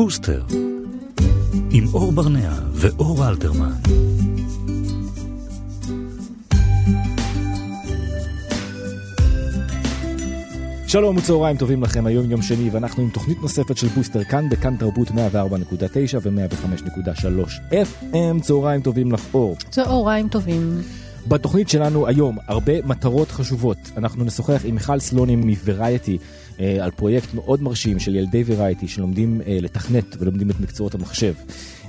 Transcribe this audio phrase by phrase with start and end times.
[0.00, 0.42] בוסטר,
[1.70, 3.72] עם אור ברנע ואור אלתרמן.
[10.86, 14.76] שלום וצהריים טובים לכם, היום יום שני ואנחנו עם תוכנית נוספת של בוסטר כאן בכאן
[14.76, 15.14] תרבות 104.9
[16.22, 17.24] ו-105.3
[17.70, 19.56] FM, צהריים טובים לך אור.
[19.70, 20.80] צהריים טובים.
[21.28, 23.78] בתוכנית שלנו היום הרבה מטרות חשובות.
[23.96, 26.18] אנחנו נשוחח עם מיכל סלוני מוורייטי
[26.60, 31.34] אה, על פרויקט מאוד מרשים של ילדי ורייטי שלומדים אה, לתכנת ולומדים את מקצועות המחשב.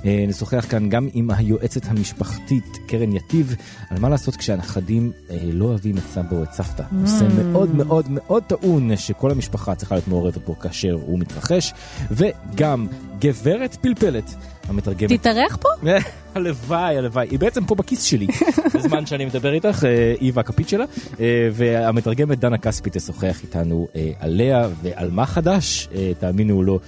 [0.04, 3.56] אה, נשוחח כאן גם עם היועצת המשפחתית קרן יטיב
[3.90, 6.82] על מה לעשות כשהנכדים אה, לא אוהבים את סבא או את סבתא.
[6.82, 6.94] Mm.
[6.94, 11.72] נושא מאוד מאוד מאוד טעון שכל המשפחה צריכה להיות מעורבת בו כאשר הוא מתרחש.
[12.10, 12.86] וגם
[13.18, 14.34] גברת פלפלת
[14.72, 15.20] המתרגמת.
[15.20, 15.68] תתארח פה?
[16.34, 17.28] הלוואי, הלוואי.
[17.30, 18.26] היא בעצם פה בכיס שלי,
[18.74, 20.84] בזמן שאני מדבר איתך, אה, היא והכפית שלה,
[21.20, 26.78] אה, והמתרגמת דנה כספי תשוחח איתנו אה, עליה ועל מה חדש, תאמינו או לא,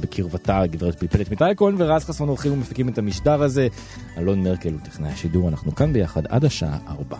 [0.00, 3.68] בקרבתה גברת פלפלת מטלי כהן ורז חסון הולכים ומפיקים את המשדר הזה.
[4.18, 7.16] אלון מרקל הוא טכנאי השידור, אנחנו כאן ביחד עד השעה 4.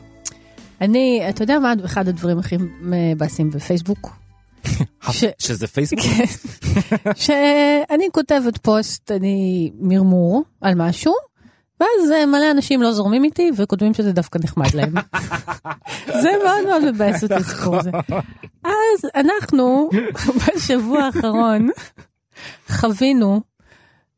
[0.80, 4.19] אני, אתה יודע מה אחד הדברים הכי מבאסים בפייסבוק?
[5.10, 6.00] ש- שזה פייסבוק?
[6.00, 6.24] כן.
[7.24, 11.12] שאני כותבת פוסט, אני מרמור על משהו,
[11.80, 14.94] ואז אה, מלא אנשים לא זורמים איתי וכותבים שזה דווקא נחמד להם.
[16.22, 17.90] זה מאוד מאוד מבאס אותי הסיפור הזה.
[18.64, 19.90] אז אנחנו
[20.56, 21.68] בשבוע האחרון
[22.70, 23.40] חווינו,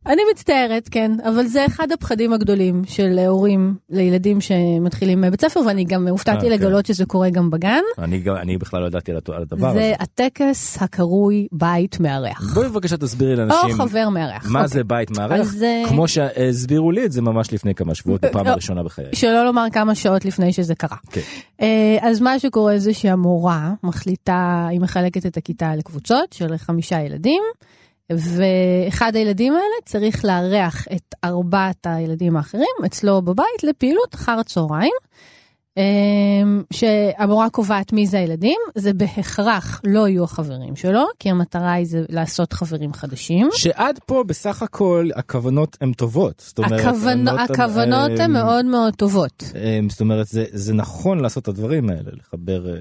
[0.07, 5.85] אני מצטערת, כן, אבל זה אחד הפחדים הגדולים של הורים לילדים שמתחילים בית ספר, ואני
[5.85, 6.51] גם הופתעתי אה, כן.
[6.51, 7.81] לגלות שזה קורה גם בגן.
[7.99, 9.93] אני גם- אני בכלל לא ידעתי על הדבר זה הזה.
[10.01, 12.55] הטקס הקרוי בית מארח.
[12.55, 14.51] בואי בבקשה תסבירי או לאנשים חבר מארח.
[14.51, 14.69] מה אוקיי.
[14.69, 18.51] זה בית מארח, אה, כמו שהסבירו לי את זה ממש לפני כמה שבועות, בפעם לא.
[18.51, 19.05] הראשונה בחיי.
[19.13, 20.97] שלא לומר כמה שעות לפני שזה קרה.
[21.11, 21.21] כן.
[21.63, 27.43] אה, אז מה שקורה זה שהמורה מחליטה, היא מחלקת את הכיתה לקבוצות של חמישה ילדים,
[28.11, 34.93] ואחד הילדים האלה צריך לארח את ארבעת הילדים האחרים אצלו בבית לפעילות אחר הצהריים.
[35.79, 35.83] אה,
[36.73, 42.05] שהמורה קובעת מי זה הילדים, זה בהכרח לא יהיו החברים שלו, כי המטרה היא זה
[42.09, 43.49] לעשות חברים חדשים.
[43.53, 46.43] שעד פה בסך הכל הכוונות הן טובות.
[46.47, 49.45] זאת אומרת, לא- הכוונות אה, הן מאוד מאוד טובות.
[49.55, 52.77] אה, זאת אומרת, זה, זה נכון לעשות את הדברים האלה, לחבר...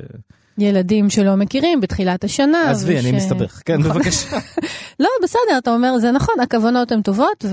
[0.57, 2.69] ילדים שלא מכירים בתחילת השנה.
[2.69, 3.61] עזבי, אני וש- מסתבך.
[3.65, 3.91] כן, נכון.
[4.01, 4.37] בבקשה.
[4.99, 7.45] לא, בסדר, אתה אומר, זה נכון, הכוונות הן טובות,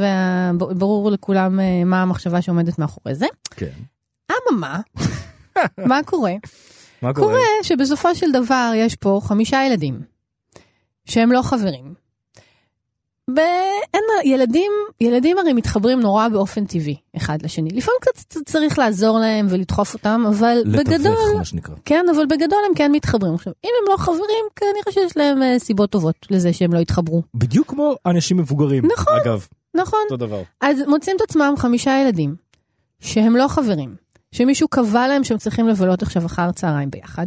[0.70, 3.26] וברור לכולם אה, מה המחשבה שעומדת מאחורי זה.
[3.56, 3.66] כן.
[4.52, 4.80] אממה,
[5.78, 6.32] מה קורה?
[7.02, 7.26] מה קורה?
[7.26, 10.00] קורה שבסופו של דבר יש פה חמישה ילדים,
[11.04, 11.94] שהם לא חברים.
[13.36, 17.70] ואין, ילדים, ילדים הרי מתחברים נורא באופן טבעי אחד לשני.
[17.70, 21.74] לפעמים קצת צריך לעזור להם ולדחוף אותם, אבל בגדול, לתווך, מה שנקרא.
[21.84, 23.34] כן, אבל בגדול הם כן מתחברים.
[23.34, 27.22] עכשיו, אם הם לא חברים, כנראה שיש להם אה, סיבות טובות לזה שהם לא יתחברו.
[27.34, 28.86] בדיוק כמו אנשים מבוגרים.
[28.86, 29.14] נכון.
[29.22, 30.00] אגב, נכון.
[30.04, 30.42] אותו דבר.
[30.60, 32.34] אז מוצאים את עצמם חמישה ילדים,
[33.00, 33.94] שהם לא חברים,
[34.32, 37.26] שמישהו קבע להם שהם צריכים לבלות עכשיו אחר צהריים ביחד,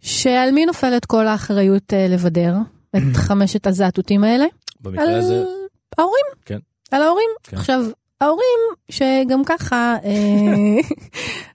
[0.00, 2.54] שעל מי נופלת כל האחריות אה, לבדר
[2.96, 4.46] את חמשת הזאטוטים האלה?
[4.80, 5.44] במקרה על הזה,
[5.98, 6.24] ההורים.
[6.44, 6.58] כן.
[6.90, 7.30] על ההורים.
[7.42, 7.56] כן.
[7.56, 7.84] עכשיו,
[8.20, 8.60] ההורים
[8.90, 10.88] שגם ככה אה,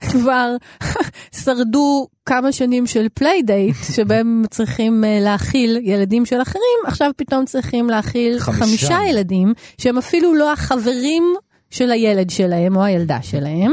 [0.12, 0.56] כבר
[1.44, 7.90] שרדו כמה שנים של playdate, שבהם צריכים אה, להכיל ילדים של אחרים, עכשיו פתאום צריכים
[7.90, 8.66] להכיל חמישה.
[8.66, 11.34] חמישה ילדים, שהם אפילו לא החברים
[11.70, 13.72] של הילד שלהם או הילדה שלהם,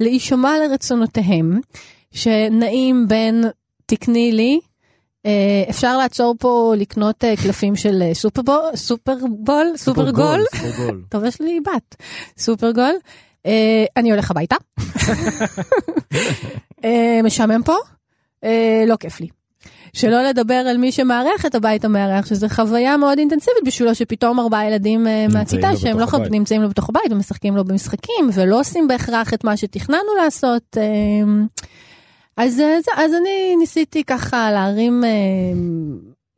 [0.00, 1.60] להישמע לרצונותיהם,
[2.12, 3.44] שנעים בין
[3.86, 4.60] תקני לי,
[5.70, 10.44] אפשר לעצור פה לקנות אה, קלפים של אה, סופרבול, סופרבול, סופרגול.
[11.10, 11.96] טוב יש לי בת,
[12.38, 12.94] סופרגול,
[13.46, 14.56] אה, אני הולך הביתה,
[16.84, 17.76] אה, משעמם פה,
[18.44, 19.28] אה, לא כיף לי.
[19.92, 24.66] שלא לדבר על מי שמארח את הבית המארח, שזו חוויה מאוד אינטנסיבית בשבילו שפתאום ארבעה
[24.66, 26.06] ילדים אה, מהכיתה לו שהם לא.
[26.12, 26.30] הבית.
[26.30, 30.76] נמצאים לו בתוך הבית ומשחקים לו במשחקים ולא עושים בהכרח את מה שתכננו לעשות.
[32.38, 35.10] אה, אז, אה, אז אני ניסיתי ככה להרים, אה,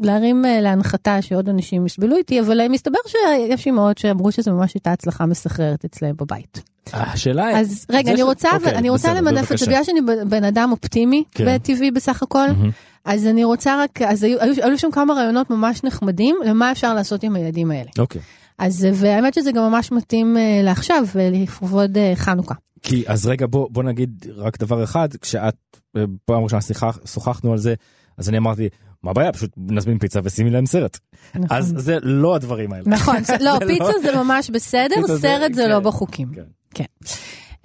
[0.00, 4.93] להרים אה, להנחתה שעוד אנשים יסבלו איתי, אבל מסתבר שיש אימהות שאמרו שזה ממש הייתה
[4.93, 6.62] הצלחה מסחררת אצלם בבית.
[6.93, 7.56] השאלה היא...
[7.56, 9.58] אז רגע, אני ש- רוצה, אוקיי, אני רוצה בסדר, למנף את.
[9.58, 11.44] זה, בגלל שאני בן אדם אופטימי כן.
[11.49, 12.70] בטבעי בסך הכל, מהמם.
[13.05, 16.94] אז אני רוצה רק, אז היו, היו, היו שם כמה רעיונות ממש נחמדים למה אפשר
[16.94, 17.90] לעשות עם הילדים האלה.
[17.99, 18.20] אוקיי.
[18.58, 22.54] אז, והאמת שזה גם ממש מתאים אה, לעכשיו, אה, לכבוד אה, חנוכה.
[22.82, 25.54] כי אז רגע בוא בוא נגיד רק דבר אחד כשאת
[25.96, 27.74] אה, פעם ראשונה שיחח- שוחחנו על זה
[28.18, 28.68] אז אני אמרתי
[29.02, 30.98] מה הבעיה פשוט נזמין פיצה ושימי להם סרט
[31.34, 31.56] נכון.
[31.56, 32.84] אז זה לא הדברים האלה.
[32.86, 35.70] נכון, לא, פיצה זה ממש בסדר, פיצה זה- סרט זה כן.
[35.70, 36.28] לא בחוקים.
[36.34, 36.42] כן.
[36.74, 36.84] כן.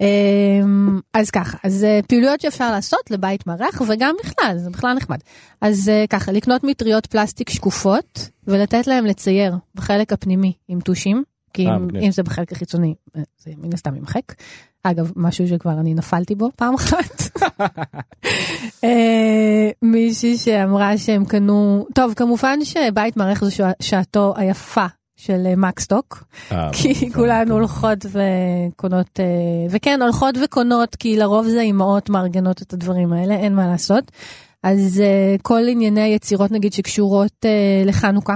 [0.00, 5.18] אמ, אז ככה, אז אה, פעילויות שאפשר לעשות לבית מארח וגם בכלל, זה בכלל נחמד.
[5.60, 11.22] אז אה, ככה, לקנות מטריות פלסטיק שקופות ולתת להם לצייר בחלק הפנימי עם טושים,
[11.54, 12.02] כי אה, אם, מגניב.
[12.02, 14.34] אם זה בחלק החיצוני, אה, זה מן הסתם יימחק.
[14.82, 17.22] אגב, משהו שכבר אני נפלתי בו פעם אחת.
[18.84, 24.86] אה, מישהי שאמרה שהם קנו, טוב, כמובן שבית מארח זו שע- שעתו היפה
[25.20, 26.24] של אה, מקסטוק.
[26.52, 27.50] אה, כי כמובן, כולנו כן.
[27.50, 29.24] הולכות וקונות, אה,
[29.70, 34.10] וכן, הולכות וקונות, כי לרוב זה אימהות מארגנות את הדברים האלה, אין מה לעשות.
[34.62, 38.34] אז אה, כל ענייני היצירות נגיד שקשורות אה, לחנוכה.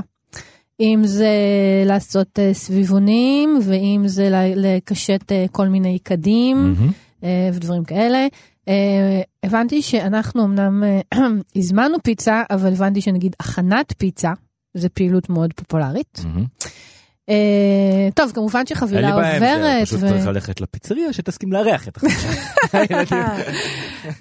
[0.81, 1.29] אם זה
[1.87, 6.75] לעשות אה, סביבונים, ואם זה לקשט אה, כל מיני קדים.
[7.25, 8.27] אה, ודברים כאלה.
[8.69, 11.01] אה, הבנתי שאנחנו אמנם אה,
[11.57, 14.33] הזמנו פיצה, אבל הבנתי שנגיד הכנת פיצה,
[14.75, 16.21] זה פעילות מאוד פופולרית.
[17.29, 19.87] אה, טוב, כמובן אין שחבילה לי בעיה עם זה, עוברת.
[19.87, 23.27] פשוט ו- צריך ללכת לפיצריה שתסכים לארח את החמישה.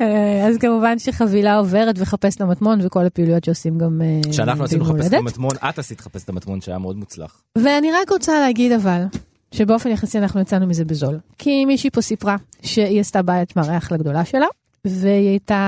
[0.02, 4.86] אה, אז כמובן שחבילה עוברת וחפש את המטמון וכל הפעילויות שעושים גם אה, כשאנחנו עשינו
[4.86, 5.14] חפש את.
[5.14, 7.42] המטמון, את עשית חפש את המטמון שהיה מאוד מוצלח.
[7.58, 9.04] ואני רק רוצה להגיד אבל,
[9.52, 11.20] שבאופן יחסי אנחנו יצאנו מזה בזול.
[11.38, 14.48] כי מישהי פה סיפרה שהיא עשתה בית מארח לגדולה שלה,
[14.86, 15.64] והיא הייתה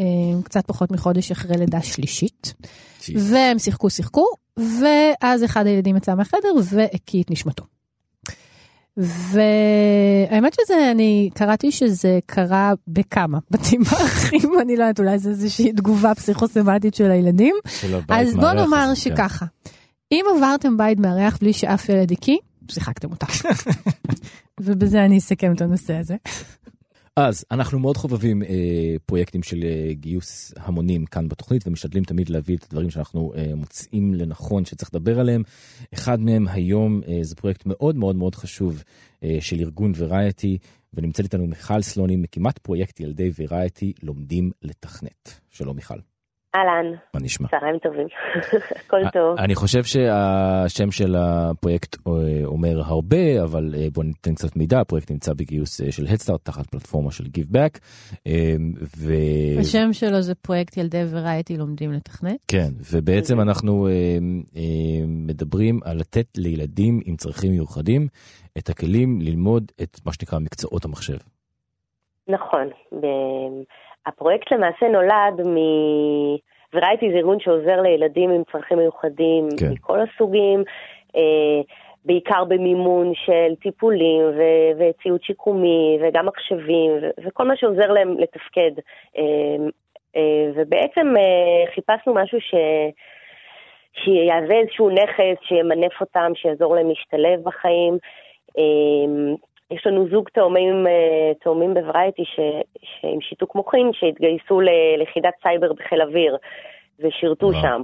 [0.00, 0.04] אה,
[0.44, 2.54] קצת פחות מחודש אחרי לידה שלישית,
[3.18, 4.26] והם שיחקו שיחקו,
[4.56, 7.64] ואז אחד הילדים יצא מהחדר והקיא את נשמתו.
[8.96, 15.72] והאמת שזה, אני קראתי שזה קרה בכמה בתים מארחים, אני לא יודעת, אולי זה איזושהי
[15.72, 17.54] תגובה פסיכוסמטית של הילדים.
[17.68, 18.94] של אז בוא נאמר כן.
[18.94, 19.46] שככה,
[20.12, 22.36] אם עברתם בית מארח בלי שאף ילד הקיא,
[22.70, 23.26] שיחקתם אותה.
[24.60, 26.16] ובזה אני אסכם את הנושא הזה.
[27.16, 28.48] אז אנחנו מאוד חובבים אה,
[29.06, 34.14] פרויקטים של אה, גיוס המונים כאן בתוכנית ומשתדלים תמיד להביא את הדברים שאנחנו אה, מוצאים
[34.14, 35.42] לנכון שצריך לדבר עליהם.
[35.94, 38.82] אחד מהם היום אה, זה פרויקט מאוד מאוד מאוד חשוב
[39.24, 40.58] אה, של ארגון וראייטי
[40.94, 45.40] ונמצאת איתנו מיכל סלוני מקימת פרויקט ילדי וראייטי לומדים לתכנת.
[45.50, 45.98] שלום מיכל,
[46.54, 47.48] אהלן, מה נשמע?
[47.48, 48.06] צהריים טובים.
[48.86, 49.38] הכל טוב.
[49.38, 52.12] אני חושב שהשם של הפרויקט אה,
[52.44, 56.66] אומר הרבה, אבל אה, בוא ניתן קצת מידע, הפרויקט נמצא בגיוס אה, של הדסטארט תחת
[56.66, 57.78] פלטפורמה של גיבבק.
[58.98, 59.12] ו...
[59.60, 62.44] השם שלו זה פרויקט ילדי וראייטי לומדים לתכנת.
[62.48, 63.92] כן, ובעצם אנחנו אה,
[64.56, 68.08] אה, מדברים על לתת לילדים עם צרכים מיוחדים
[68.58, 71.16] את הכלים ללמוד את מה שנקרא מקצועות המחשב.
[72.28, 72.68] נכון.
[74.06, 75.56] הפרויקט למעשה נולד מ...
[76.74, 79.72] וראיתי זה ארגון שעוזר לילדים עם צרכים מיוחדים כן.
[79.72, 80.64] מכל הסוגים,
[81.16, 81.60] אה,
[82.04, 88.70] בעיקר במימון של טיפולים ו- וציוד שיקומי וגם מחשבים ו- וכל מה שעוזר להם לתפקד.
[89.18, 89.66] אה,
[90.16, 92.54] אה, ובעצם אה, חיפשנו משהו ש...
[94.04, 97.98] שיהווה איזשהו נכס, שימנף אותם, שיעזור להם להשתלב בחיים.
[98.58, 99.34] אה,
[99.72, 102.40] יש לנו זוג תאומים, אה, תאומים בברייטי ש,
[102.82, 106.36] שעם שיתוק מוחין שהתגייסו ליחידת סייבר בחיל אוויר
[107.00, 107.62] ושירתו וואו.
[107.62, 107.82] שם.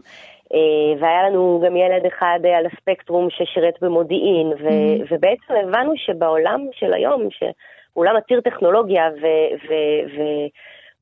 [0.55, 5.07] אה, והיה לנו גם ילד אחד אה, על הספקטרום ששירת במודיעין, ו, Mhm.
[5.11, 7.51] ובעצם הבנו שבעולם של היום, שהוא
[7.95, 9.27] עולם עתיר טכנולוגיה ו,
[9.69, 9.75] ו,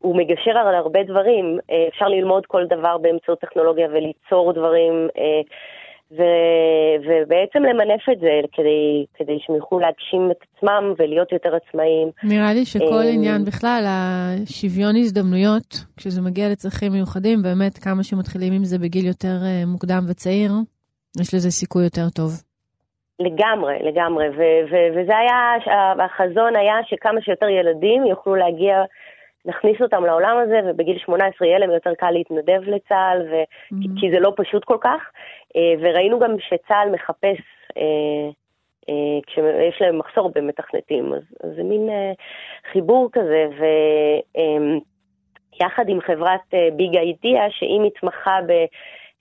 [0.00, 5.08] והוא מגשר על הרבה דברים, אפשר ללמוד כל דבר באמצעות טכנולוגיה וליצור דברים.
[6.12, 6.22] ו,
[7.06, 12.08] ובעצם למנף את זה כדי, כדי שהם יוכלו להגשים את עצמם ולהיות יותר עצמאיים.
[12.24, 18.52] נראה לי שכל אה, עניין בכלל, השוויון הזדמנויות, כשזה מגיע לצרכים מיוחדים, באמת כמה שמתחילים
[18.52, 20.52] עם זה בגיל יותר אה, מוקדם וצעיר,
[21.20, 22.30] יש לזה סיכוי יותר טוב.
[23.20, 25.38] לגמרי, לגמרי, ו- ו- וזה היה,
[26.04, 28.76] החזון היה שכמה שיותר ילדים יוכלו להגיע,
[29.46, 34.00] נכניס אותם לעולם הזה, ובגיל 18 יהיה להם יותר קל להתנדב לצה"ל, ו- Mhm.
[34.00, 35.10] כי זה לא פשוט כל כך,
[35.56, 37.38] אה, וראינו גם שצה"ל מחפש,
[37.76, 38.28] אה,
[38.88, 41.88] אה, כשיש להם מחסור במתכנתים, אז, אז זה מין
[42.72, 43.46] חיבור כזה,
[45.60, 46.40] ויחד עם חברת
[46.76, 48.38] ביג אידיאה, שהיא מתמחה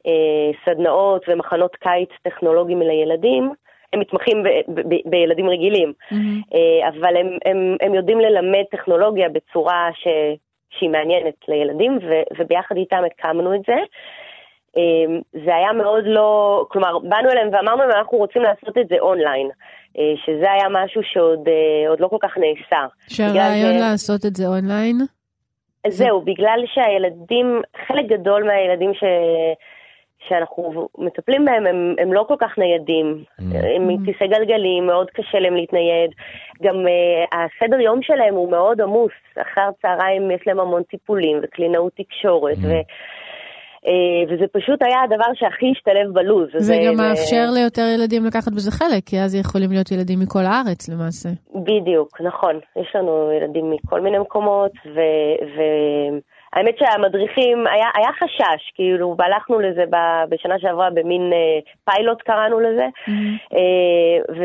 [0.06, 3.54] בסדנאות ומחנות קיץ טכנולוגיים לילדים,
[3.96, 4.48] הם מתמחים ב-
[4.80, 6.42] ב- ב- בילדים רגילים, מהמם.
[6.54, 10.08] אה, אבל הם, הם, הם יודעים ללמד טכנולוגיה בצורה ש,
[10.70, 13.76] שהיא מעניינת לילדים, ו, וביחד איתם הקמנו את זה.
[14.78, 15.06] אה,
[15.46, 16.30] זה היה מאוד לא,
[16.70, 19.50] כלומר, באנו אליהם ואמרנו להם, אנחנו רוצים לעשות את זה אונליין,
[19.98, 21.50] אה, שזה היה משהו שעוד
[21.90, 22.86] עוד לא כל כך נעשה.
[23.08, 24.96] שהרעיון זה- לעשות את זה אונליין,
[25.88, 29.04] זהו, בגלל שהילדים, חלק גדול מהילדים ש...
[30.28, 33.44] שאנחנו מטפלים בהם הם, הם לא כל כך ניידים, Mm.
[33.76, 34.06] הם עם Mm.
[34.06, 36.12] כיסא גלגלים, מאוד קשה להם להתנייד.
[36.64, 41.94] גם uh, הסדר יום שלהם הוא מאוד עמוס, אחר צהריים יש להם המון טיפולים וקלינאות
[41.96, 42.66] תקשורת, Mm.
[42.68, 42.72] ו,
[43.88, 46.50] אה, וזה פשוט היה הדבר שהכי השתלב בלוז.
[46.58, 50.90] זה גם מאפשר ליותר ילדים לקחת בזה חלק, כי אז יכולים להיות ילדים מכל הארץ
[50.90, 51.30] למעשה.
[51.56, 52.60] בדיוק, נכון.
[52.82, 55.00] יש לנו ילדים מכל מיני מקומות, ו...
[56.56, 59.96] האמת שהמדריכים, היה, היה חשש, כאילו, והלכנו לזה ב,
[60.30, 63.56] בשנה שעברה במין אה, פיילוט קראנו לזה, mm-hmm.
[63.56, 64.42] אה, ו,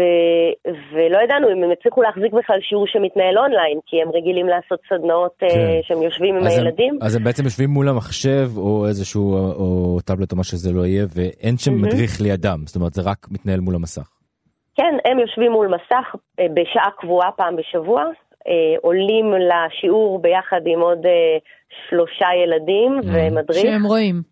[0.92, 5.36] ולא ידענו אם הם יצליחו להחזיק בכלל שיעור שמתנהל אונליין, כי הם רגילים לעשות סדנאות
[5.42, 5.58] אה, כן.
[5.60, 6.94] אה, שהם יושבים עם אז הילדים.
[6.94, 10.86] הם, אז הם בעצם יושבים מול המחשב או איזשהו, או טאבלט או מה שזה לא
[10.86, 11.86] יהיה, ואין שם mm-hmm.
[11.86, 14.20] מדריך לידם, זאת אומרת זה רק מתנהל מול המסך.
[14.74, 18.04] כן, הם יושבים מול מסך אה, בשעה קבועה פעם בשבוע,
[18.48, 21.38] אה, עולים לשיעור ביחד עם עוד אה,
[21.88, 23.06] שלושה ילדים mm.
[23.06, 23.62] ומדריך.
[23.62, 24.22] שהם רואים.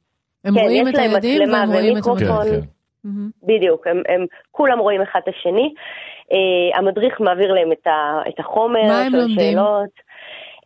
[0.45, 2.55] הם כן, רואים את הילדים והם רואים את המדריך.
[2.55, 2.67] כן, כן.
[3.07, 3.47] Mm-hmm.
[3.47, 5.75] בדיוק, הם, הם כולם רואים אחד את השני.
[6.33, 9.53] Uh, המדריך מעביר להם את, ה, את החומר, מה הם לומדים?
[9.53, 10.09] שאלות.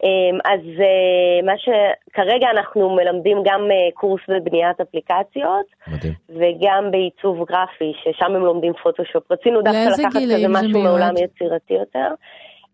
[0.03, 6.13] Um, אז uh, מה שכרגע אנחנו מלמדים גם uh, קורס בבניית אפליקציות, מדהים.
[6.29, 9.33] וגם בעיצוב גרפי, ששם הם לומדים פוטושופ.
[9.33, 12.09] רצינו דווקא לקחת כזה משהו מעולם יצירתי יותר.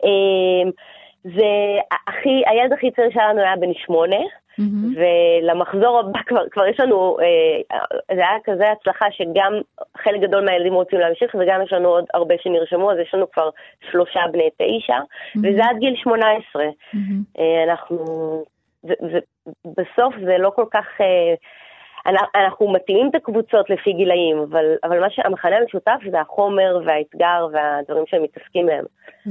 [0.04, 0.70] אמ,
[1.24, 4.98] זה הכי, הילד הכי צעיר שלנו היה בן שמונה, mm-hmm.
[4.98, 7.78] ולמחזור הבא כבר, כבר יש לנו, אה,
[8.14, 9.52] זה היה כזה הצלחה שגם
[9.96, 13.50] חלק גדול מהילדים רוצים להמשיך וגם יש לנו עוד הרבה שנרשמו, אז יש לנו כבר
[13.90, 15.38] שלושה בני תשע, mm-hmm.
[15.38, 16.66] וזה עד גיל שמונה עשרה.
[16.66, 17.40] Mm-hmm.
[17.40, 18.04] אה, אנחנו,
[19.64, 20.86] ובסוף זה לא כל כך...
[21.00, 21.34] אה,
[22.34, 28.04] אנחנו מתאימים את הקבוצות לפי גילאים, אבל, אבל מה שהמחנה המשותף זה החומר והאתגר והדברים
[28.06, 28.84] שהם מתעסקים בהם.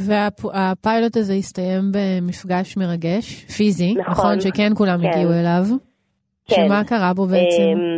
[0.07, 3.25] והפיילוט הזה הסתיים במפגש מרגש,
[3.57, 5.07] פיזי, נכון, נכון שכן כולם כן.
[5.07, 5.63] הגיעו אליו.
[6.47, 6.55] כן.
[6.55, 7.61] שמה קרה בו בעצם?
[7.61, 7.97] אמ,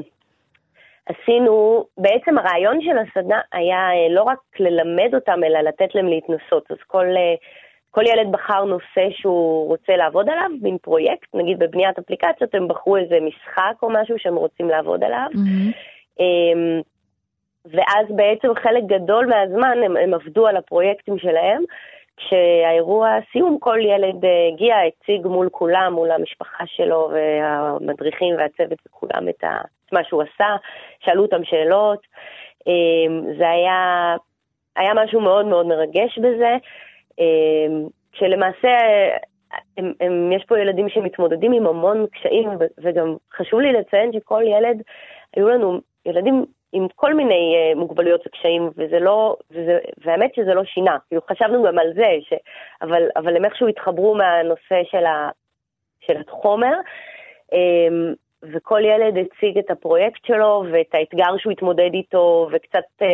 [1.09, 6.71] עשינו, בעצם הרעיון של הסדנה היה אה, לא רק ללמד אותם, אלא לתת להם להתנסות.
[6.71, 7.35] אז כל אה,
[7.91, 12.97] כל ילד בחר נושא שהוא רוצה לעבוד עליו, מין פרויקט, נגיד בבניית אפליקציות הם בחרו
[12.97, 15.27] איזה משחק או משהו שהם רוצים לעבוד עליו.
[15.33, 16.23] Mm-hmm.
[17.65, 21.63] ואז בעצם חלק גדול מהזמן הם, הם עבדו על הפרויקטים שלהם.
[22.17, 29.29] כשהאירוע סיום, כל ילד אה, הגיע, הציג מול כולם, מול המשפחה שלו והמדריכים והצוות וכולם
[29.29, 30.55] את, ה, את מה שהוא עשה,
[30.99, 31.99] שאלו אותם שאלות.
[32.67, 34.15] אמ, זה היה,
[34.75, 36.57] היה משהו מאוד מאוד מרגש בזה.
[37.19, 38.77] אמ, שלמעשה
[39.77, 44.81] הם, הם, יש פה ילדים שמתמודדים עם המון קשיים, וגם חשוב לי לציין שכל ילד,
[45.35, 50.63] היו לנו ילדים עם כל מיני uh, מוגבלויות וקשיים, וזה לא, וזה, והאמת שזה לא
[50.63, 52.33] שינה, כאילו חשבנו גם על זה, ש,
[52.81, 55.29] אבל, אבל הם איכשהו התחברו מהנושא של, ה,
[55.99, 56.73] של החומר,
[57.51, 63.05] um, וכל ילד הציג את הפרויקט שלו ואת האתגר שהוא התמודד איתו, וקצת uh,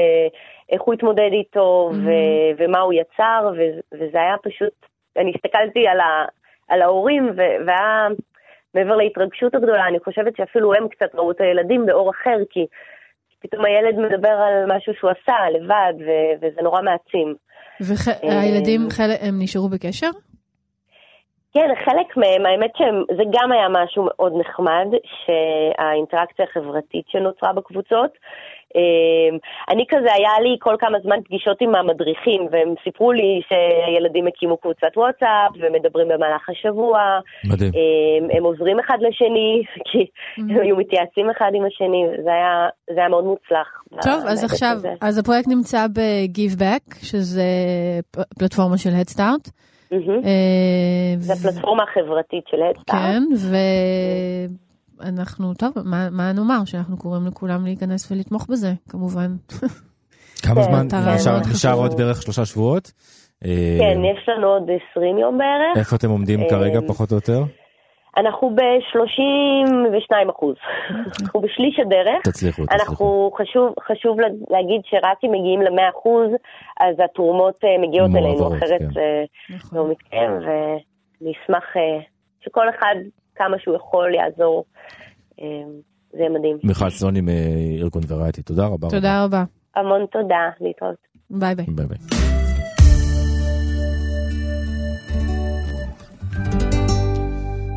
[0.70, 1.96] איך הוא התמודד איתו, mm-hmm.
[1.96, 4.74] ו- ומה הוא יצר, ו- וזה היה פשוט,
[5.18, 6.26] אני הסתכלתי על, ה-
[6.68, 8.08] על ההורים, ו- והיה,
[8.74, 12.66] מעבר להתרגשות הגדולה, אני חושבת שאפילו הם קצת ראו את הילדים באור אחר, כי
[13.42, 17.36] פתאום הילד מדבר על משהו שהוא עשה לבד, ו- וזה נורא מעצים.
[18.30, 20.10] והילדים, וח- הם נשארו בקשר?
[21.58, 24.88] כן, חלק מהם, האמת שזה גם היה משהו מאוד נחמד,
[25.26, 28.12] שהאינטראקציה החברתית שנוצרה בקבוצות.
[28.76, 29.38] אמ,
[29.70, 34.58] אני כזה, היה לי כל כמה זמן פגישות עם המדריכים, והם סיפרו לי שילדים הקימו
[34.58, 37.00] קבוצת וואטסאפ, ומדברים במהלך השבוע.
[37.46, 37.72] מדהים.
[37.74, 40.06] אמ, הם עוזרים אחד לשני, כי
[40.38, 43.68] הם היו מתייעצים אחד עם השני, זה היה, זה היה מאוד מוצלח.
[44.02, 44.94] טוב, אז עכשיו, הזה.
[45.02, 47.48] אז הפרויקט נמצא ב-Give Back, שזה
[48.40, 49.75] פלטפורמה של Head Start.
[50.26, 53.00] אה, זה פלטפורמה חברתית של הדסטארט.
[53.02, 53.24] כן,
[55.02, 55.74] ואנחנו, טוב,
[56.12, 56.66] מה נאמר?
[56.66, 59.36] שאנחנו קוראים לכולם להיכנס ולתמוך בזה, כמובן.
[60.46, 60.88] כמה זמן?
[61.52, 62.92] נשאר עוד בערך שלושה שבועות?
[63.46, 65.78] אה, כן, יש לנו עוד 20 יום בערך.
[65.78, 67.44] איפה אתם עומדים כרגע, אה, פחות או יותר?
[68.18, 70.56] אנחנו ב-32 אחוז.
[71.22, 72.22] אנחנו בשליש הדרך.
[72.24, 72.76] תצליחו, תצליחו.
[72.76, 74.18] אנחנו, חשוב, חשוב
[74.50, 76.30] להגיד שרק אם מגיעים ל-100 אחוז,
[76.80, 78.94] אז התרומות אה, מגיעות אלינו, אחרת כן.
[78.94, 79.24] זה
[79.56, 79.80] נכון.
[79.80, 82.00] לא מתקיים, ואני אשמח אה,
[82.42, 82.96] שכל אחד,
[83.36, 84.66] כמה שהוא יכול, יעזור.
[85.42, 85.46] אה,
[86.12, 86.58] זה מדהים.
[86.64, 88.88] מיכל סוני מארגון ורייטי, תודה רבה.
[88.90, 89.44] תודה רבה.
[89.76, 90.96] המון תודה, להתראות.
[91.30, 91.66] ביי ביי.
[91.66, 92.25] ביי ביי.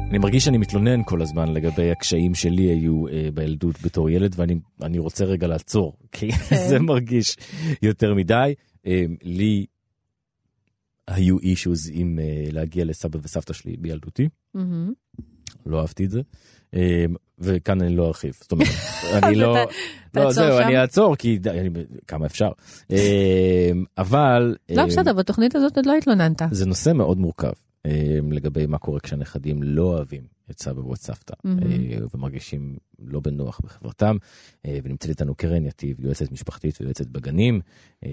[0.09, 4.35] אני מרגיש שאני מתלונן כל הזמן לגבי הקשיים שלי היו אה, בילדות בתור ילד,
[4.81, 6.69] ואני רוצה רגע לעצור, כי כן.
[6.69, 7.37] זה מרגיש
[7.83, 8.55] יותר מדי.
[8.87, 9.67] אה, לי
[11.09, 14.29] היו אישוז עם אה, להגיע לסבא וסבתא שלי בילדותי.
[15.67, 16.21] לא אהבתי את זה.
[16.75, 17.05] אה,
[17.39, 18.69] וכאן אני לא ארחיב, זאת אומרת,
[19.23, 19.57] אני לא,
[20.15, 21.39] לא זהו, אני אעצור כי
[22.07, 22.51] כמה אפשר,
[22.93, 26.43] אה, אבל, לא בסדר, בתוכנית הזאת עוד לא התלוננת.
[26.51, 27.53] זה נושא מאוד מורכב, אה,
[28.31, 31.35] לגבי מה קורה כשהנכדים לא אוהבים את סבא ואת סבתא.
[31.47, 34.17] אה, ומרגישים לא בנוח בחברתם.
[34.67, 37.61] אה, ונמצאת איתנו קרן יתיב, יועצת משפחתית ויועצת בגנים,
[38.05, 38.11] אה,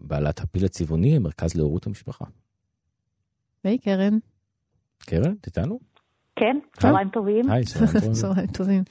[0.00, 2.24] בעלת הפיל הצבעוני, המרכז להורות המשפחה.
[3.64, 4.18] היי קרן.
[4.98, 5.80] קרן, את איתנו?
[6.36, 7.50] כן, צהריים טובים.
[7.50, 7.64] היי.
[8.12, 8.82] צהריים טובים.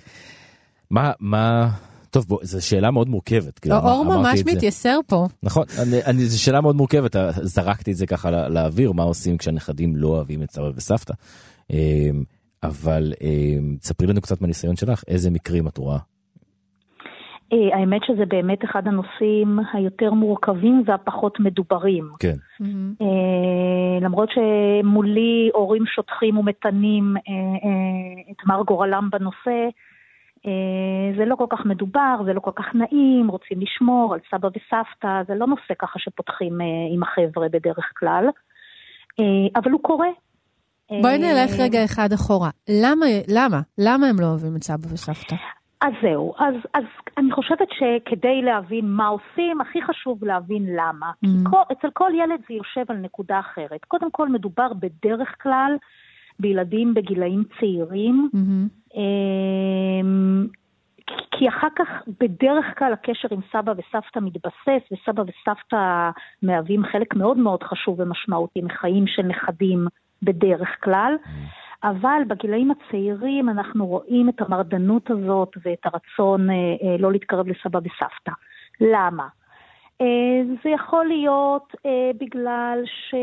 [0.92, 1.72] מה, מה,
[2.14, 3.60] טוב, בוא, זו שאלה מאוד מורכבת.
[3.60, 4.44] כאילו, אור ממש.
[4.46, 5.26] מתייסר פה.
[5.44, 9.04] נכון, אני, אני, זו שאלה מאוד מורכבת, אה, זרקתי את זה ככה לא, לאוויר, מה
[9.04, 11.14] עושים כשהנכדים לא אוהבים את סבא וסבתא.
[11.72, 12.24] אמ,
[12.64, 15.98] אבל אמ, תספרי לנו קצת מהניסיון שלך, איזה מקרים את רואה.
[17.54, 22.10] אה, האמת שזה באמת אחד הנושאים היותר מורכבים והפחות מדוברים.
[22.20, 22.36] כן.
[22.60, 22.94] מהמם.
[23.02, 27.16] אה, למרות שמולי הורים שוטחים ומתנים
[28.32, 29.70] את מר גורלם בנושא,
[31.18, 35.24] זה לא כל כך מדובר, זה לא כל כך נעים, רוצים לשמור על סבא וסבתא,
[35.28, 38.26] זה לא נושא ככה שפותחים אה, עם החבר'ה בדרך כלל,
[39.20, 40.10] אה, אבל הוא קורה.
[40.90, 42.50] בואי אה, נלך רגע אחד אחורה.
[42.70, 43.62] למה, למה?
[43.78, 45.36] למה הם לא אוהבים את סבא וסבתא?
[45.82, 46.84] אז זהו, אז, אז
[47.18, 51.12] אני חושבת שכדי להבין מה עושים, הכי חשוב להבין למה.
[51.20, 51.50] כי Mm.
[51.50, 53.86] כל, אצל כל ילד זה יושב על נקודה אחרת.
[53.88, 55.76] קודם כל מדובר בדרך כלל
[56.40, 58.68] בילדים בגילאים צעירים, מהמם.
[58.96, 60.48] אמ,
[61.32, 61.88] כי- אחר כך
[62.20, 66.10] בדרך כלל הקשר עם סבא וסבתא מתבסס, וסבא וסבתא
[66.42, 69.88] מהווים חלק מאוד מאוד חשוב ומשמעותי מחיים של נכדים
[70.24, 71.16] בדרך כלל.
[71.84, 77.80] אבל בגילאים הצעירים אנחנו רואים את המרדנות הזאת ואת הרצון אה, אה, לא להתקרב לסבא
[77.80, 78.32] וסבתא.
[78.82, 79.28] למה?
[80.02, 83.16] אה, זה יכול להיות אה, בגלל ש...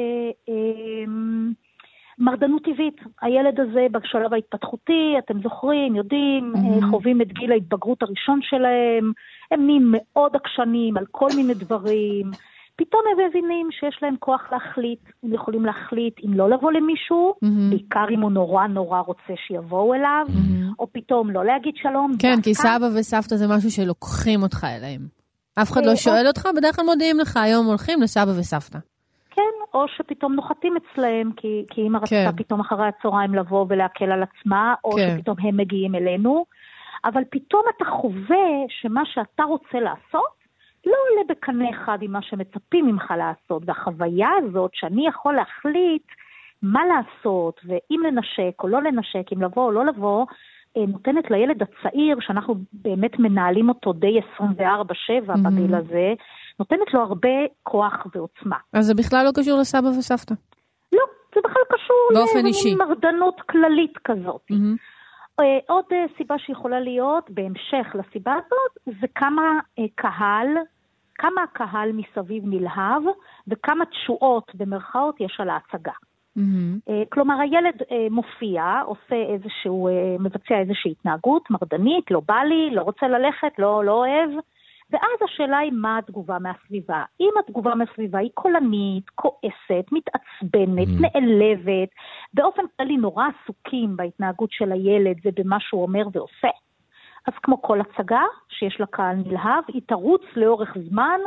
[2.21, 2.97] אה, מרדנות טבעית.
[3.23, 6.85] הילד הזה בשלב ההתפתחותי, אתם זוכרים, יודעים, Mhm.
[6.85, 9.13] אה, חווים את גיל ההתבגרות הראשון שלהם,
[9.51, 12.31] הם נהיים מאוד עקשנים על כל מיני דברים.
[12.77, 17.71] פתאום הם מבינים שיש להם כוח להחליט, הם יכולים להחליט אם לא לבוא למישהו, מהמם.
[17.71, 20.73] בעיקר אם הוא נורא נורא רוצה שיבואו אליו, מהמם.
[20.79, 22.13] או פתאום לא להגיד שלום.
[22.19, 22.69] כן, כי דווקא.
[22.79, 25.01] סבא וסבתא זה משהו שלוקחים אותך אליהם.
[25.63, 28.79] אף אחד אה, לא או- שואל אותך, בדרך כלל מודיעים לך, היום הולכים לסבא וסבתא.
[29.31, 32.17] כן, או שפתאום נוחתים אצלם, כי, כי אמא כן.
[32.17, 35.17] רצתה פתאום אחרי הצהריים לבוא ולהקל על עצמה, או כן.
[35.19, 36.45] שפתאום הם מגיעים אלינו,
[37.05, 40.41] אבל פתאום אתה חווה שמה שאתה רוצה לעשות
[40.87, 46.07] לא עולה בקנה אחד עם מה שמצפים ממך לעשות, והחוויה הזאת שאני יכול להחליט
[46.63, 50.27] מה לעשות, ואם לנשק או לא לנשק, אם לבוא או לא לבוא,
[50.77, 55.39] נותנת לילד הצעיר, שאנחנו באמת מנהלים אותו די 24/7 Mhm.
[55.45, 56.15] בגיל הזה,
[56.59, 57.29] נותנת לו הרבה
[57.63, 58.57] כוח ועוצמה.
[58.73, 60.35] אז זה בכלל לא קשור לסבא וסבתא.
[60.93, 61.03] לא,
[61.35, 62.75] זה בכלל קשור באופן למין אישי.
[62.75, 64.43] מרדנות כללית כזאת.
[65.41, 69.43] אה, עוד אה, סיבה שיכולה להיות, בהמשך לסיבה הזאת, זה כמה
[69.79, 70.47] אה, קהל,
[71.15, 73.03] כמה הקהל מסביב נלהב,
[73.49, 75.93] וכמה תשואות, במרכאות, יש על ההצגה.
[76.37, 76.79] מהמם.
[76.89, 82.71] אה, כלומר, הילד אה, מופיע, עושה איזשהו, אה, מבצע איזושהי התנהגות מרדנית, לא בא לי,
[82.73, 84.31] לא רוצה ללכת, לא, לא אוהב,
[84.91, 87.05] ואז השאלה היא מה התגובה מהסביבה.
[87.21, 91.03] אם התגובה מהסביבה היא קולנית, כועסת, מתעצבנת, Mm.
[91.03, 91.89] נעלבת,
[92.35, 96.49] באופן כללי נורא עסוקים בהתנהגות של הילד ובמה שהוא אומר ועושה,
[97.27, 101.21] אז כמו כל הצגה שיש לה קהל נלהב, היא תרוץ לאורך זמן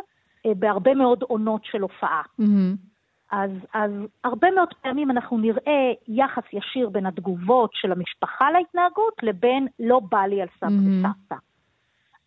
[0.45, 2.21] בהרבה מאוד עונות של הופעה.
[2.39, 2.92] מהמם.
[3.34, 3.91] אז, אז
[4.24, 10.26] הרבה מאוד פעמים אנחנו נראה יחס ישיר בין התגובות של המשפחה להתנהגות לבין לא בא
[10.26, 11.06] לי על סבא מהמם.
[11.06, 11.36] וסבתא.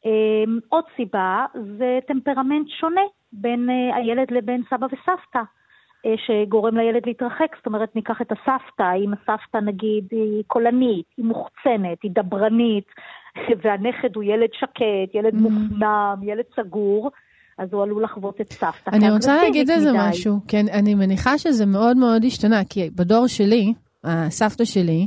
[0.05, 1.47] Um, עוד סיבה
[1.79, 3.01] זה טמפרמנט שונה
[3.33, 7.57] בין uh, הילד לבין סבא וסבתא, uh, שגורם לילד להתרחק.
[7.57, 12.88] זאת אומרת, ניקח את הסבתא, אם הסבתא נגיד היא קולנית, היא מוחצנת, היא דברנית,
[13.62, 15.38] והנכד הוא ילד שקט, ילד Mhm.
[15.38, 17.11] מופנם, ילד סגור,
[17.59, 18.90] אז הוא עלול לחוות את סבתא.
[18.92, 19.99] אני רוצה להגיד על זה מדי.
[20.01, 23.73] משהו, כן, אני מניחה שזה מאוד מאוד השתנה, כי בדור שלי,
[24.05, 25.07] הסבתא שלי,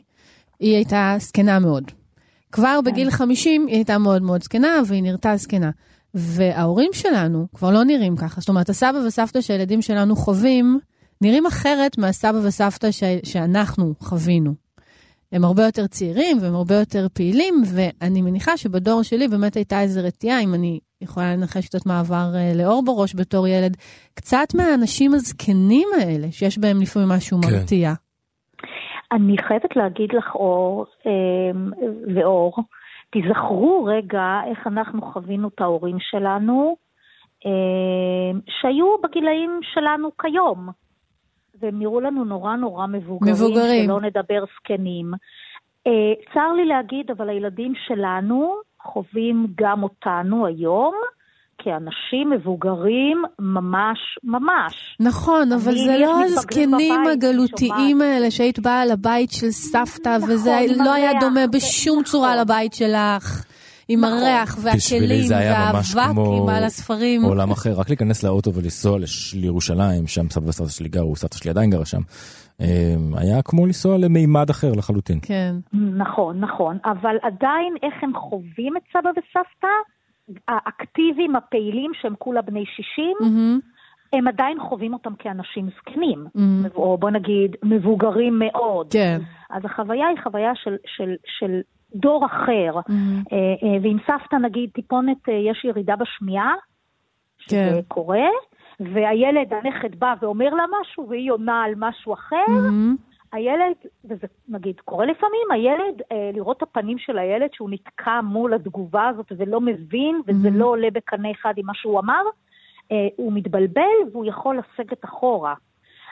[0.59, 1.91] היא הייתה זקנה מאוד.
[2.51, 5.69] כבר בגיל 50 היא הייתה מאוד מאוד זקנה, והיא נראתה זקנה.
[6.13, 8.41] וההורים שלנו כבר לא נראים ככה.
[8.41, 10.79] זאת אומרת, הסבא וסבתא שהילדים שלנו חווים,
[11.21, 13.03] נראים אחרת מהסבא וסבתא ש...
[13.23, 14.53] שאנחנו חווינו.
[15.31, 20.01] הם הרבה יותר צעירים והם הרבה יותר פעילים, ואני מניחה שבדור שלי באמת הייתה איזו
[20.07, 23.77] רתיעה, אם אני יכולה לנחש קצת מעבר אה, לאור בראש בתור ילד,
[24.13, 27.47] קצת מהאנשים הזקנים האלה, שיש בהם לפעמים משהו כן.
[27.47, 27.93] מרתיע.
[29.11, 31.71] אני חייבת להגיד לך, אור אמ,
[32.15, 32.53] ואור,
[33.11, 36.75] תיזכרו רגע איך אנחנו חווינו את ההורים שלנו,
[37.45, 40.69] אמ, שהיו בגילאים שלנו כיום.
[41.61, 43.85] והם נראו לנו נורא נורא מבוגרים, מבוגרים.
[43.85, 45.13] שלא נדבר זקנים.
[45.87, 50.93] אה, צר לי להגיד, אבל הילדים שלנו חווים גם אותנו היום
[51.57, 54.97] כאנשים מבוגרים ממש ממש.
[54.99, 58.01] נכון, אבל זה לא הזקנים הגלותיים.
[58.01, 62.41] האלה שהיית באה לבית של סבתא, נכון, וזה לא היה דומה ו- בשום צורה נכון.
[62.41, 63.45] לבית שלך.
[63.89, 64.13] עם נכון.
[64.13, 67.23] הריח והכלים זה היה ממש והאבק כמו עם על הספרים.
[67.23, 71.51] עולם אחר, רק להיכנס לאוטו ולנסוע לש- לירושלים, שם סבא וסבתא שלי גרו, סבתא שלי
[71.51, 72.01] עדיין גרה שם.
[72.61, 75.19] אה, היה כמו לנסוע למימד אחר לחלוטין.
[75.21, 75.55] כן.
[75.73, 79.67] נכון, נכון, אבל עדיין איך הם חווים את סבא וסבתא,
[80.47, 83.59] האקטיביים, הפעילים, שהם כולה בני 60, מהמם,
[84.13, 86.65] הם עדיין חווים אותם כאנשים זקנים, מהמם.
[86.75, 88.87] או בוא נגיד מבוגרים מאוד.
[88.91, 89.19] כן.
[89.49, 91.51] אז החוויה היא חוויה של, של, של
[91.95, 93.23] דור אחר, מהמם.
[93.31, 96.53] אה, אה, ועם סבתא נגיד טיפונת אה, יש ירידה בשמיעה,
[97.39, 97.81] שזה כן.
[97.87, 98.27] קורה,
[98.79, 102.95] והילד, הנכד בא ואומר לה משהו, והיא עונה על משהו אחר, מהמם.
[103.33, 103.75] הילד,
[104.05, 109.07] וזה נגיד קורה לפעמים, הילד, אה, לראות את הפנים של הילד שהוא נתקע מול התגובה
[109.07, 110.51] הזאת ולא מבין, וזה Mhm.
[110.53, 112.21] לא עולה בקנה אחד עם מה שהוא אמר,
[112.91, 115.53] אה, הוא מתבלבל והוא יכול לסגת אחורה.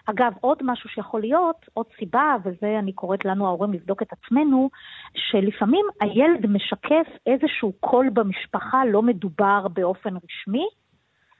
[0.09, 4.69] אגב, עוד משהו שיכול להיות, עוד סיבה, וזה אני קוראת לנו ההורים לבדוק את עצמנו,
[5.15, 10.67] שלפעמים הילד משקף איזשהו קול במשפחה לא מדובר באופן רשמי,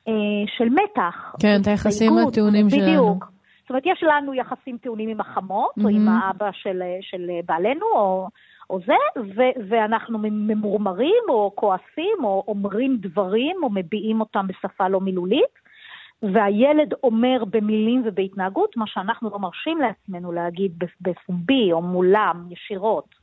[0.08, 0.14] אה,
[0.58, 1.36] של מתח.
[1.40, 2.84] כן, את היחסים הטעונים שלנו.
[2.84, 3.32] בדיוק.
[3.62, 6.22] זאת אומרת, יש לנו יחסים טעונים עם החמות, או עם מהמם.
[6.22, 8.28] האבא של, של בעלנו, או,
[8.70, 15.02] או זה, ו, ואנחנו ממורמרים, או כועסים, או אומרים דברים, או מביעים אותם בשפה לא
[15.02, 15.67] מילולית,
[16.24, 23.16] והילד אומר במילים ובהתנהגות מה שאנחנו לא מרשים לעצמנו להגיד בפומבי, או מולם, ישירות.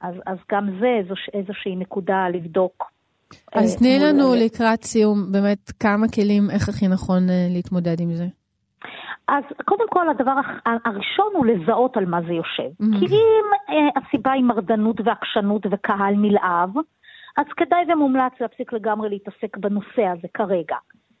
[0.00, 2.84] אז, אז גם זה איזוש, איזושהי נקודה לבדוק.
[3.54, 4.44] אז אה, תני מול לנו הילד.
[4.44, 8.26] לקראת סיום באמת כמה כלים, איך הכי נכון אה, להתמודד עם זה.
[9.28, 10.32] אז קודם כל, הדבר
[10.66, 12.70] הראשון הוא לזהות על מה זה יושב.
[12.82, 12.98] Mhm.
[12.98, 16.70] כי אם אה, הסיבה היא מרדנות ועקשנות וקהל נלהב,
[17.36, 20.76] אז כדאי ומומלץ להפסיק לגמרי להתעסק בנושא הזה כרגע.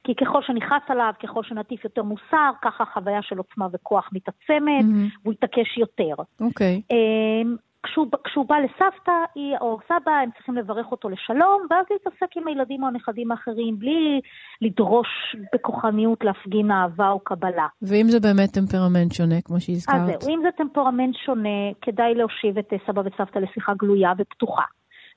[0.08, 5.08] כי ככל שנכעס עליו, ככל שנטיף יותר מוסר, ככה החוויה של עוצמה וכוח מתעצמת, מהמם.
[5.22, 6.14] והוא יתעקש יותר.
[6.40, 6.82] אוקיי.
[6.90, 12.36] אמ, כשהוא, כשהוא בא לסבתא היא, או סבא, הם צריכים לברך אותו לשלום, ואז להתעסק
[12.36, 14.20] עם הילדים או הנכדים האחרים, בלי
[14.60, 15.08] לדרוש
[15.54, 17.66] בכוחניות להפגין אהבה או קבלה.
[17.82, 20.20] ואם זה באמת טמפרמנט שונה, כמו אז שהזכרת.
[20.20, 24.64] זהו, אם זה טמפרמנט שונה, כדאי להושיב את אה, סבא וסבתא לשיחה גלויה ופתוחה.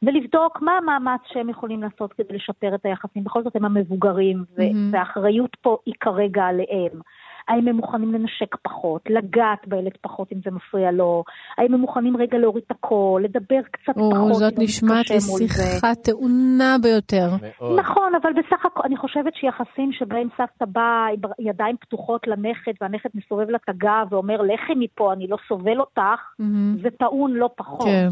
[0.03, 3.23] ולבדוק מה המאמץ שהם יכולים לעשות כדי לשפר את היחסים.
[3.23, 4.89] בכל זאת הם המבוגרים, ו- מהמם.
[4.93, 7.01] והאחריות פה היא כרגע עליהם.
[7.47, 11.23] האם הם מוכנים לנשק פחות, לגעת בילד פחות אם זה מפריע לו,
[11.57, 15.09] האם הם מוכנים רגע להוריד את הקול, לדבר קצת או, פחות זאת נשמעת.
[15.09, 17.29] לשיחה טעונה ביותר.
[17.41, 17.79] מאוד.
[17.79, 23.09] נכון, אבל בסך הכל, אני חושבת שיחסים שבהם סבתא באה עם ידיים פתוחות לנכד, והנכד
[23.15, 26.01] מסובב לה את הגב ואומר, לכי מפה, אני לא סובל אותך,
[26.39, 26.77] מהמם.
[26.81, 27.87] זה טעון לא פחות.
[27.87, 28.09] כן.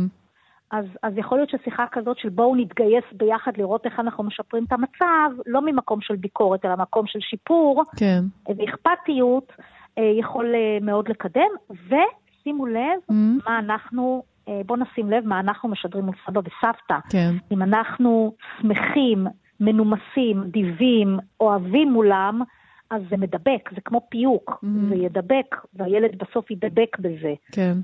[0.72, 4.74] אז, אז יכול להיות ששיחה כזאת של בואו נתגייס ביחד לראות איך אנחנו משפרים את
[4.74, 8.24] המצב, לא ממקום של ביקורת, אלא מקום של שיפור כן.
[8.48, 9.52] ואכפתיות,
[9.98, 11.50] אה, יכול אה, מאוד לקדם.
[11.70, 13.40] ושימו לב מהמם.
[13.46, 16.98] מה אנחנו, אה, בואו נשים לב מה אנחנו משדרים מול סבא וסבתא.
[17.10, 17.32] כן.
[17.52, 19.28] אם אנחנו שמחים,
[19.60, 22.42] מנומסים, דיבים, אוהבים מולם,
[22.90, 24.90] אז זה מדבק, זה כמו פיוק, Mhm.
[24.90, 27.34] זה ידבק, והילד בסוף ידבק בזה.
[27.52, 27.78] כן.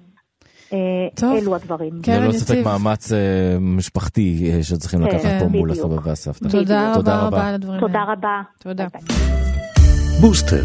[0.73, 0.78] אה,
[1.15, 1.36] טוב.
[1.36, 1.99] אלו הדברים.
[2.04, 2.62] כן, ללא ספק.
[2.63, 3.17] מאמץ אה,
[3.60, 5.86] משפחתי אה, שצריכים כן, לקחת פה מול בדיוק.
[5.86, 6.49] הסבא והסבתא.
[6.49, 6.93] תודה.
[6.95, 8.12] רבה רבה על הדברים תודה האלה.
[8.12, 8.41] רבה.
[8.60, 8.88] תודה.
[8.93, 10.21] ביי ביי.
[10.21, 10.63] בוסטר,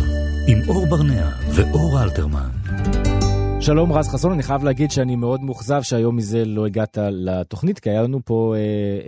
[0.48, 2.48] עם אור ברנע ואור אלתרמן.
[3.60, 7.90] שלום רז חסון, אני חייב להגיד שאני מאוד מאוכזב שהיום מזה לא הגעת לתוכנית, כי
[7.90, 8.60] היה לנו פה אה,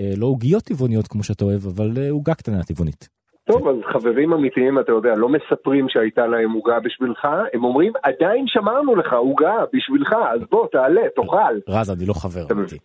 [0.04, 3.08] אה, לא עוגיות טבעוניות כמו שאתה אוהב, אבל אה, עוגה קטנה טבעונית.
[3.52, 8.44] טוב, אז חברים אמיתיים, אתה יודע, לא מספרים שהייתה להם עוגה בשבילך, הם אומרים, עדיין
[8.46, 11.54] שמרנו לך עוגה בשבילך, אז בוא, תעלה, תאכל.
[11.68, 12.78] רז, אני לא חבר אמיתי.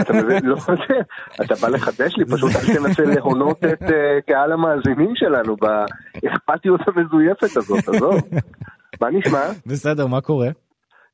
[0.00, 0.46] אתה מבין?
[0.46, 0.94] לא זה,
[1.44, 7.56] אתה בא לחדש לי, פשוט אל תנסה להונות את אה, קהל המאזינים שלנו באכפתיות המזויפת
[7.56, 8.14] הזאת, עזוב.
[9.00, 9.44] מה נשמע?
[9.66, 10.48] בסדר, מה קורה?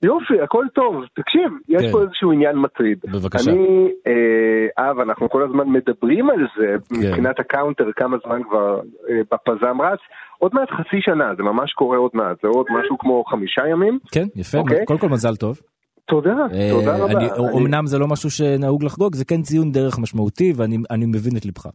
[0.02, 0.94] יופי, הכל טוב.
[1.14, 1.92] תקשיב, יש כן.
[1.92, 2.98] פה איזשהו עניין מטריד.
[3.04, 3.50] בבקשה.
[3.50, 6.96] אני, אה, אב, אנחנו כל הזמן מדברים על זה, כן.
[6.96, 9.98] מבחינת ה counter, כמה זמן כבר אה, בפזם רץ.
[10.38, 13.98] עוד מעט חצי שנה, זה ממש קורה עוד מעט, זה עוד משהו כמו חמישה ימים.
[14.12, 14.84] כן, יפה, אוקיי.
[14.86, 15.60] קודם כל מזל טוב.
[16.08, 17.36] תודה, אה, תודה רבה.
[17.36, 21.44] אומנם זה לא משהו שנהוג לחגוג, זה כן ציון דרך משמעותי ואני אני מבין את
[21.44, 21.66] ליבך.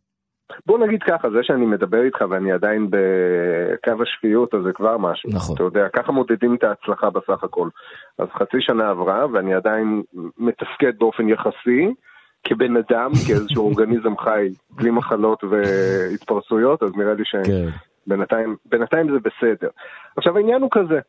[0.66, 5.30] בוא נגיד ככה, זה שאני מדבר איתך ואני עדיין בקו השפיות, אז זה כבר משהו.
[5.34, 5.56] נכון.
[5.56, 7.70] אתה יודע, ככה מודדים את ההצלחה בסך הכל.
[8.18, 10.02] אז חצי שנה עברה, ואני עדיין
[10.38, 11.94] מתפקד באופן יחסי,
[12.44, 17.42] כבן אדם, כאיזשהו אורגניזם חי, בלי מחלות והתפרצויות, אז נראה לי כן.
[18.06, 19.70] שבינתיים בינתיים זה בסדר.
[20.18, 21.00] עכשיו העניין הוא כזה,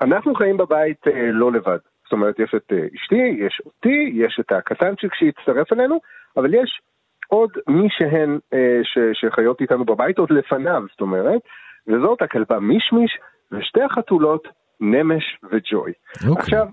[0.00, 1.78] אנחנו חיים בבית אה, לא לבד.
[2.04, 6.00] זאת אומרת, יש את אה, אשתי, יש אותי, יש את הקטנצ'יק שהצטרף אלינו,
[6.36, 6.80] אבל יש
[7.28, 11.40] עוד מי שהן אה, ש, שחיות איתנו בבית עוד לפניו, זאת אומרת,
[11.88, 13.18] וזאת הכלבה מישמיש
[13.52, 14.48] ושתי החתולות
[14.80, 15.92] נמש וג'וי.
[16.28, 16.42] אוקיי.
[16.42, 16.66] עכשיו,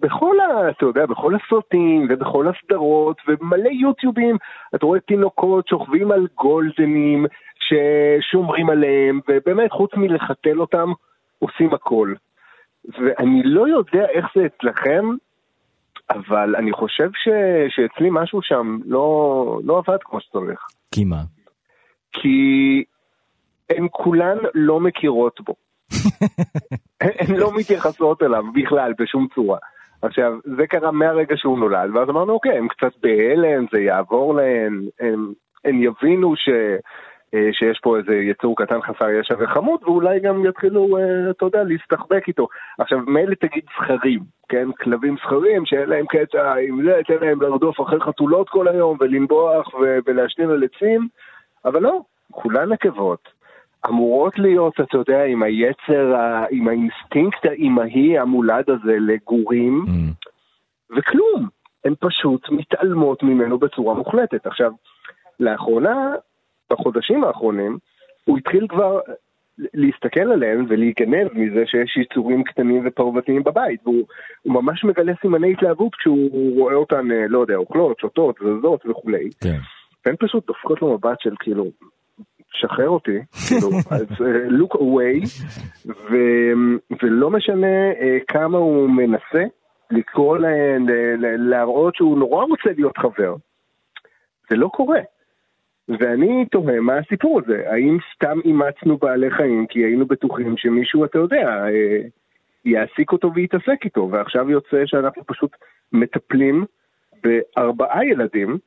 [0.00, 0.70] בכל ה...
[0.70, 4.36] אתה יודע, בכל הסרטים ובכל הסדרות ומלא יוטיובים,
[4.74, 7.26] אתה רואה תינוקות שוכבים על גולדנים
[7.60, 10.92] ששומרים עליהם, ובאמת, חוץ מלחתל אותם,
[11.38, 12.14] עושים הכל.
[12.84, 15.04] ואני לא יודע איך זה אצלכם,
[16.10, 17.28] אבל אני חושב ש...
[17.68, 20.60] שאצלי משהו שם לא, לא עבד כמו שצריך.
[20.94, 21.22] כי מה?
[22.12, 22.84] כי
[23.70, 25.54] הן כולן לא מכירות בו.
[27.20, 29.58] הן לא מתייחסות אליו בכלל, בשום צורה.
[30.02, 34.82] עכשיו, זה קרה מהרגע שהוא נולד, ואז אמרנו, אוקיי, הם קצת בהלם, זה יעבור להן,
[35.00, 35.32] הם,
[35.64, 36.48] הם יבינו ש,
[37.52, 42.28] שיש פה איזה יצור קטן חסר ישע וחמוד, ואולי גם יתחילו, אה, אתה יודע, להסתחבק
[42.28, 42.48] איתו.
[42.78, 44.72] עכשיו, מילא תגיד זכרים, כן?
[44.72, 49.74] כלבים זכרים שאין להם קטע עם זה, תן להם לרדוף אחרי חתולות כל היום ולנבוח
[49.74, 51.08] ו- ולהשתין על עצים,
[51.64, 52.00] אבל לא,
[52.32, 53.28] כולן נקבות.
[53.88, 56.14] אמורות להיות, אתה יודע, עם היצר,
[56.50, 60.28] עם האינסטינקט האימהי המולד הזה לגורים, Mm.
[60.98, 61.48] וכלום.
[61.84, 64.46] הן פשוט מתעלמות ממנו בצורה מוחלטת.
[64.46, 64.72] עכשיו,
[65.40, 66.14] לאחרונה,
[66.70, 67.78] בחודשים האחרונים,
[68.24, 69.00] הוא התחיל כבר
[69.74, 74.06] להסתכל עליהם ולהיגנב מזה שיש יצורים קטנים ופרוותיים בבית, והוא
[74.42, 79.28] הוא ממש מגלה סימני התלהבות כשהוא רואה אותן, אה, לא יודע, אוכלות, שותות, זזות וכולי.
[79.40, 79.58] כן.
[80.06, 81.64] והן פשוט דופקות לו מבט של כאילו,
[82.52, 85.26] שחרר אותי, כאילו, אז אה, look away,
[85.86, 86.16] ו,
[87.02, 89.44] ולא משנה אה, כמה הוא מנסה
[89.90, 90.86] לקרוא להן,
[91.38, 93.34] להראות שהוא נורא רוצה להיות חבר.
[94.50, 95.00] זה לא קורה.
[95.98, 101.18] ואני תוהה מה הסיפור הזה, האם סתם אימצנו בעלי חיים כי היינו בטוחים שמישהו, אתה
[101.18, 102.00] יודע, אה,
[102.64, 105.50] יעסיק אותו ויתעסק איתו, ועכשיו יוצא שאנחנו פשוט
[105.92, 106.64] מטפלים
[107.22, 108.58] בארבעה ילדים,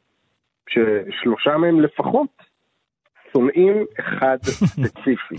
[0.69, 2.27] ששלושה מהם לפחות
[3.33, 4.37] שונאים אחד
[4.73, 5.35] ספציפי.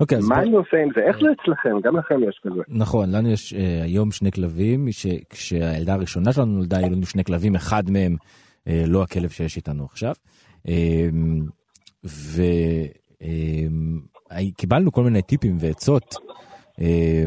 [0.00, 1.00] אוקיי, אז מה אני עושה עם זה?
[1.00, 1.80] איך זה אצלכם?
[1.82, 2.62] גם לכם יש כזה.
[2.68, 7.54] נכון, לנו יש אה, היום שני כלבים, שכשהילדה הראשונה שלנו נולדה, היו לנו שני כלבים,
[7.54, 8.16] אחד מהם
[8.68, 10.12] אה, לא הכלב שיש איתנו עכשיו.
[14.30, 16.14] וקיבלנו כל מיני טיפים ועצות.
[16.80, 17.24] אה,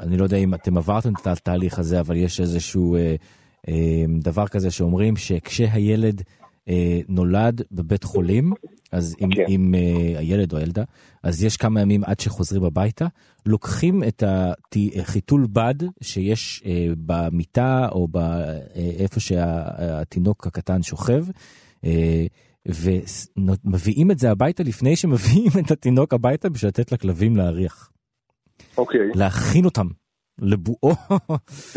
[0.00, 4.70] אני לא יודע אם אתם עברתם את התהליך הזה, אבל יש איזשהו אה, דבר כזה
[4.70, 6.22] שאומרים שכשהילד
[6.68, 8.52] אה, נולד בבית חולים,
[8.92, 9.44] אז אם, כן.
[9.48, 10.84] אם אה, הילד או הילדה,
[11.22, 13.06] אז יש כמה ימים עד שחוזרים הביתה,
[13.46, 14.22] לוקחים את
[15.00, 21.24] החיתול בד שיש אה, במיטה או ב- אה, איפה שהתינוק הקטן שוכב,
[21.84, 22.26] אה,
[22.66, 27.90] ומביאים את זה הביתה לפני שמביאים את התינוק הביתה בשביל לתת לכלבים להריח.
[28.78, 29.86] אוקיי, להכין אותם
[30.38, 30.92] לבואו,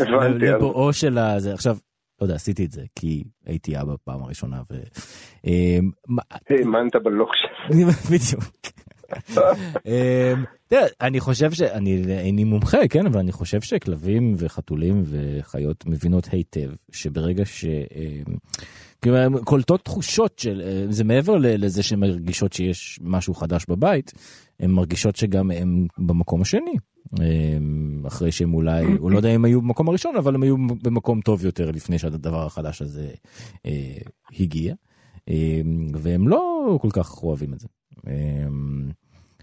[0.40, 1.54] לבואו של הזה.
[1.54, 1.76] עכשיו,
[2.20, 4.62] לא יודע, עשיתי את זה כי הייתי אבא פעם הראשונה.
[4.70, 4.80] ו...
[6.08, 7.38] מה- האמנת בלוקש.
[8.10, 8.44] בדיוק.
[9.86, 10.44] אמ,
[11.00, 17.44] אני חושב שאני איני מומחה, כן, אבל אני חושב שכלבים וחתולים וחיות מבינות היטב שברגע
[17.44, 17.64] ש...
[17.64, 18.34] אמ,
[19.02, 24.12] כאילו, הן קולטות תחושות של, אה, זה מעבר לזה שהן מרגישות שיש משהו חדש בבית,
[24.60, 26.74] הן מרגישות שגם הן במקום השני.
[27.20, 31.20] אמ, אחרי שהם אולי, הוא לא יודע אם היו במקום הראשון, אבל הם היו במקום
[31.20, 33.10] טוב יותר לפני שהדבר החדש הזה
[33.66, 33.98] אה,
[34.40, 34.74] הגיע.
[35.94, 37.68] והם לא כל כך אוהבים את זה.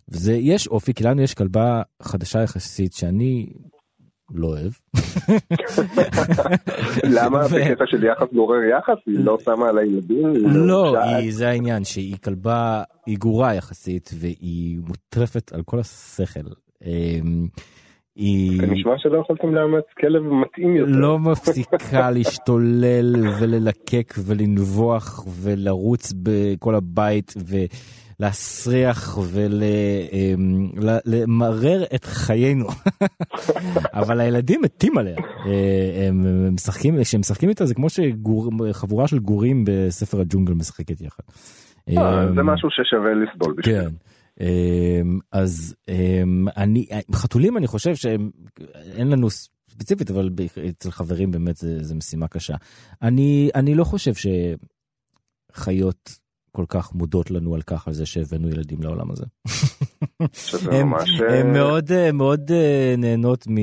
[0.10, 3.50] וזה, יש אופי, כי לנו יש כלבה חדשה יחסית שאני
[4.34, 4.72] לא אוהב.
[7.04, 7.40] למה?
[7.40, 8.98] ו- בקטע של יחס גורר יחס?
[9.06, 10.34] היא לא שמה על הילדים?
[10.46, 11.00] לא?
[11.00, 16.40] היא, זה העניין, שהיא כלבה, היא גורה יחסית, והיא מוטרפת על כל השכל.
[16.86, 17.48] אמ,
[18.16, 20.92] היא נשמע שלא יכולתם לאמץ כלב מתאים יותר.
[20.92, 27.34] לא מפסיקה להשתולל וללקק ולנבוח ולרוץ בכל הבית
[28.20, 29.18] ולהסריח
[31.06, 32.66] ולמרר את חיינו.
[34.00, 35.18] אבל הילדים מתים עליה.
[35.46, 41.24] אה, הם משחקים, כשהם משחקים איתה זה כמו שחבורה של גורים בספר הג'ונגל משחקת יחד.
[41.90, 43.82] אה, זה אמ, משהו ששווה לסבול בשביל.
[43.82, 43.90] כן.
[44.40, 48.30] אמ, אז אמ, אני, חתולים אני חושב שהם,
[48.96, 50.30] אין לנו ספציפית, אבל
[50.70, 52.56] אצל חברים באמת זה, זה משימה קשה.
[53.02, 54.12] אני, אני לא חושב
[55.54, 56.27] שחיות
[56.58, 59.26] כל כך מודות לנו על כך, על זה שהבאנו ילדים לעולם הזה.
[60.72, 61.10] הם, ממש...
[61.30, 63.58] אה, מאוד, אה, מאוד אה, נהנות מ,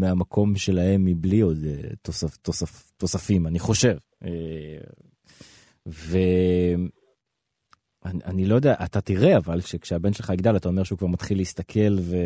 [0.00, 1.58] מהמקום שלהם מבלי עוד
[2.02, 3.96] תוסף, תוסף, תוספים, אני חושב.
[5.86, 6.88] ואני
[8.04, 11.96] אני לא יודע, אתה תראה אבל שכשהבן שלך יגדל אתה אומר שהוא כבר מתחיל להסתכל
[12.00, 12.16] ו...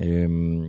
[0.00, 0.60] אמ,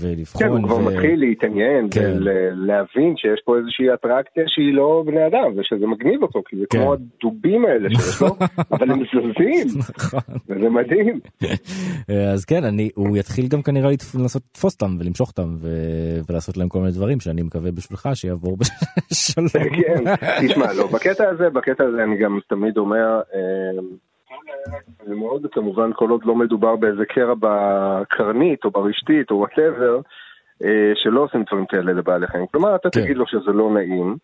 [0.00, 0.42] ולבחון.
[0.42, 2.16] כן, הוא כבר ו- מתחיל להתעניין כן.
[2.16, 6.78] ולהבין שיש פה איזושהי אטרקציה שהיא לא בני אדם, ושזה מגניב אותו, כי זה כן.
[6.78, 8.28] כמו הדובים האלה שיש לו,
[8.72, 10.20] אבל הם זזים, נכון.
[10.48, 11.20] וזה מדהים.
[12.32, 16.68] אז כן, אני, הוא יתחיל גם כנראה לנסות לתפוס אותם ולמשוך אותם ו- ולעשות להם
[16.68, 18.56] כל מיני דברים שאני מקווה בשבילך שיעבור
[19.10, 19.48] בשלום.
[19.48, 20.04] כן,
[20.46, 23.80] תשמע, לא, בקטע הזה, בקטע הזה אני גם תמיד אומר, אה,
[25.06, 30.00] מאוד כמובן כל עוד לא מדובר באיזה קרע בקרנית או ברשתית או וואטאבר,
[30.94, 32.46] שלא עושים דברים כאלה לבעלי חיים.
[32.46, 33.02] כלומר, אתה כן.
[33.02, 34.16] תגיד לו שזה לא נעים,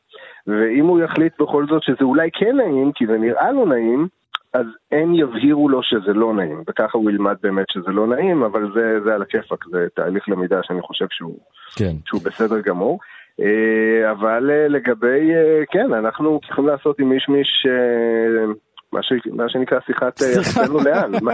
[0.46, 4.08] ואם הוא יחליט בכל זאת שזה אולי כן נעים, כי זה נראה לו נעים,
[4.54, 8.72] אז הם יבהירו לו שזה לא נעים, וככה הוא ילמד באמת שזה לא נעים, אבל
[8.74, 11.38] זה, זה על הכיפאק, זה תהליך למידה שאני חושב שהוא,
[11.78, 12.98] כן, שהוא בסדר גמור.
[13.40, 18.44] אה, אבל אה, לגבי, אה, כן, אנחנו צריכים לעשות עם מיש מיש, אה,
[18.92, 19.12] מה, ש...
[19.32, 20.40] מה שנקרא שיחת אה.
[20.40, 21.32] יחסנו לאן, מה,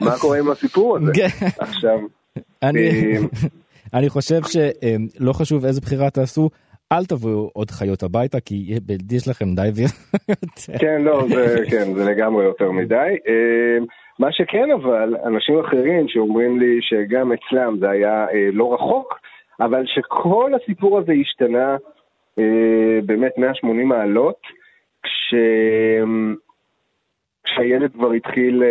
[0.00, 1.12] מה קורה עם הסיפור הזה.
[1.58, 1.98] עכשיו,
[2.62, 3.18] אני, אה,
[3.94, 6.48] אני חושב שלא חשוב איזה בחירה תעשו,
[6.92, 8.78] אל תביאו עוד חיות הביתה כי
[9.12, 9.80] יש לכם די ו...
[10.80, 13.16] כן, לא, זה, כן, זה לגמרי יותר מדי.
[13.28, 13.84] אה,
[14.18, 19.18] מה שכן אבל, אנשים אחרים שאומרים לי שגם אצלם זה היה אה, לא רחוק,
[19.60, 21.76] אבל שכל הסיפור הזה השתנה
[22.38, 24.40] אה, באמת 180 מעלות,
[25.02, 25.34] כש...
[27.54, 28.68] כשהילד כבר התחיל אה,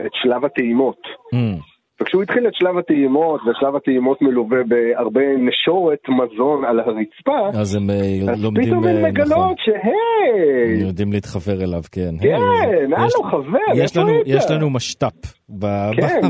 [0.00, 0.98] אה, את שלב הטעימות.
[1.34, 1.54] אמ,
[2.00, 7.90] וכשהוא התחיל את שלב הטעימות, ושלב הטעימות מלווה בהרבה נשורת מזון על הרצפה, אז הם
[7.90, 12.14] אה, אז לומדים, פתאום הן נכון, מגלות שהי, הם יודעים להתחבר אליו, כן.
[12.20, 14.26] כן, היי, הלו יש- חבר, איפה היית?
[14.26, 15.12] יש לנו משת"פ
[15.58, 16.20] ב- כן?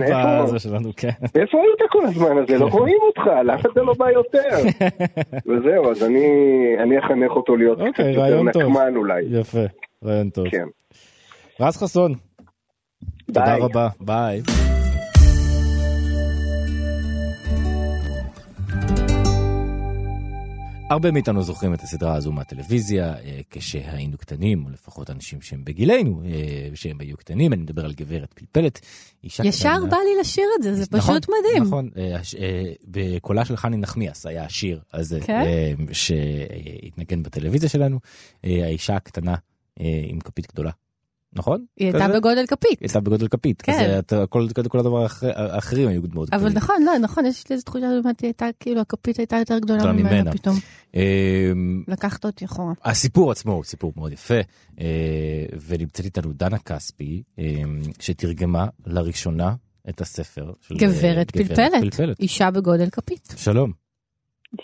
[0.42, 1.09] בזה שלנו, כן.
[1.40, 2.59] איפה היית כל הזמן הזה?
[2.59, 4.49] לא רואים אותך, למה אתה לא בא יותר?
[5.49, 6.05] וזהו, אז
[6.83, 8.62] אני אחנך אותו להיות קצת אוקיי, יותר רעיון טוב.
[8.62, 9.23] נקמן אולי.
[9.31, 9.59] יפה,
[10.05, 10.49] רעיון טוב.
[10.51, 10.65] כן.
[11.61, 12.15] רז חסון,
[13.27, 13.61] תודה ביי.
[13.61, 14.43] רבה, ביי.
[20.91, 26.23] הרבה מאיתנו זוכרים את הסדרה הזו מהטלוויזיה אה, כשהיינו קטנים, או לפחות אנשים שהם בגילנו,
[26.25, 26.31] אה,
[26.75, 28.81] שהם היו קטנים, אני מדבר על גברת פלפלת.
[29.25, 29.91] אישה ישר קטנה.
[29.91, 31.62] בא לי לשיר את זה, זה נכון, פשוט מדהים.
[31.62, 35.43] נכון, הש- אה, בקולה של חני נחמיאס היה השיר הזה כן?
[35.93, 37.99] שהתנגן בטלוויזיה שלנו,
[38.45, 39.35] האישה הקטנה
[39.81, 40.71] עם כפית גדולה,
[41.33, 41.65] נכון?
[41.77, 42.09] היא הייתה?
[42.17, 42.71] בגודל כפית.
[42.71, 43.73] היא הייתה בגודל כפית, כן.
[43.73, 46.57] כזה, אתה- כל כל הדבר האחר- האחרים היו מאוד אבל גדולים.
[46.57, 49.93] נכון, לא, נכון, יש לי איזו תחושה שבאמת היא הייתה, כאילו, הכפית הייתה יותר גדולה
[49.93, 50.11] ממנה.
[50.11, 50.57] ממנה פתאום.
[50.97, 51.53] אה,
[51.89, 52.73] לקחת אותי אחורה.
[52.85, 54.35] הסיפור עצמו הוא סיפור מאוד יפה,
[54.81, 54.87] אה,
[55.67, 57.45] ונמצאת איתנו דנה כספי, אה,
[58.01, 59.55] שתרגמה לראשונה
[59.89, 63.35] את הספר של אה, גברת פלפלת, אישה בגודל כפית.
[63.37, 63.73] שלום.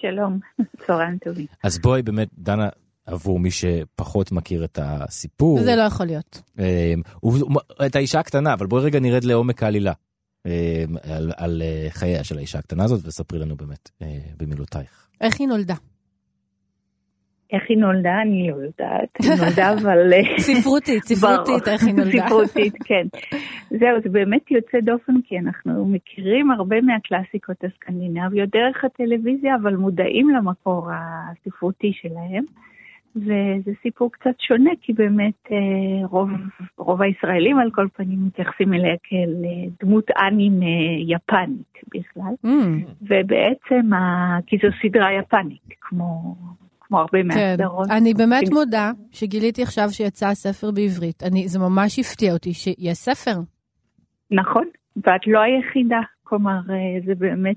[0.01, 0.39] שלום,
[0.87, 1.47] צהריים טובים.
[1.63, 2.69] אז בואי באמת, דנה,
[3.09, 6.43] עבור מי שפחות מכיר את הסיפור, זה לא יכול להיות.
[6.59, 7.35] אה, הוא-
[7.87, 9.93] את האישה הקטנה, אבל בואי רגע נרד לעומק העלילה.
[10.47, 10.85] אה,
[11.17, 15.09] על, על אה, חייה של האישה הקטנה הזאת, וספרי לנו באמת אה, במילותייך.
[15.21, 15.75] איך היא נולדה?
[17.53, 18.11] איך היא נולדה?
[18.23, 19.09] אני לא יודעת.
[19.23, 20.13] היא נולדה אבל...
[20.13, 22.27] אה, ספרותית, ספרותית, איך היא נולדה.
[22.27, 23.07] ספרותית, כן.
[23.71, 30.29] זהו, זה באמת יוצא דופן, כי אנחנו מכירים הרבה מהקלאסיקות הסקנדינביות דרך הטלוויזיה, אבל מודעים
[30.31, 32.45] למקור הספרותי שלהם.
[33.23, 36.31] וזה סיפור קצת שונה, כי באמת אה, רוב,
[36.79, 40.53] רוב הישראלים על כל פנים מתייחסים אליה כאל אה, דמות אנים
[41.09, 42.35] יפנית בכלל.
[42.47, 44.39] Mm, ובעצם, ה...
[44.47, 46.35] כי זו סדרה יפנית, כמו,
[46.81, 47.91] כמו הרבה כן, מהסדרות.
[47.91, 51.23] אני באמת מודה שגיליתי עכשיו שיצא הספר בעברית.
[51.23, 53.41] אני, זה ממש הפתיע אותי שיש ספר.
[54.31, 54.65] נכון,
[54.97, 56.01] ואת לא היחידה.
[56.25, 57.57] כלומר, אה, זה באמת,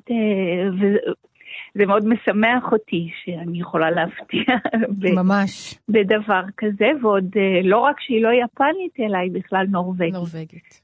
[1.73, 4.43] זה מאוד משמח אותי שאני יכולה להפתיע
[5.23, 10.13] ממש בדבר כזה, ועוד אה, לא רק שהיא לא יפנית, אלא היא בכלל נורבגית.
[10.13, 10.81] נורבגית.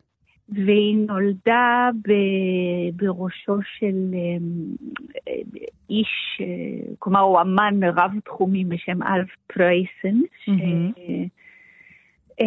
[0.50, 4.38] והיא נולדה ב- בראשו של אה,
[5.28, 5.34] אה,
[5.90, 10.92] איש, אה, כלומר הוא אמן רב-תחומי בשם אלף פרייסן, ש- מהמם.
[12.42, 12.46] אה,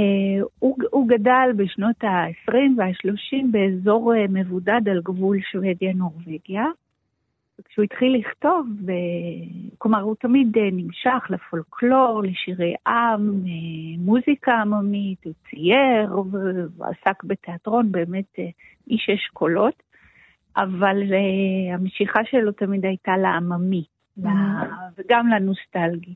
[0.58, 0.76] הוא,
[1.08, 6.64] גדל בשנות ה-20 וה-30 באזור מבודד על גבול שוודיה-נורבגיה.
[7.60, 8.94] וכשהוא התחיל לכתוב, אה,
[9.78, 16.22] כלומר הוא תמיד אה, נמשך לפולקלור, לשירי עם, אה, מוזיקה עממית, הוא צייר
[16.76, 18.38] ועסק בתיאטרון, באמת
[18.90, 19.82] איש אשכולות,
[20.56, 21.02] אבל
[21.74, 23.84] המשיכה שלו תמיד הייתה לעממי,
[24.16, 24.28] ל-
[24.98, 26.14] וגם לנוסטלגי.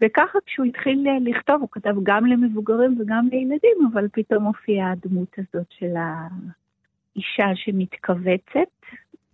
[0.00, 5.66] וככה כשהוא התחיל לכתוב, הוא כתב גם למבוגרים וגם לילדים, אבל פתאום הופיעה הדמות הזאת
[5.70, 8.68] של האישה שמתכווצת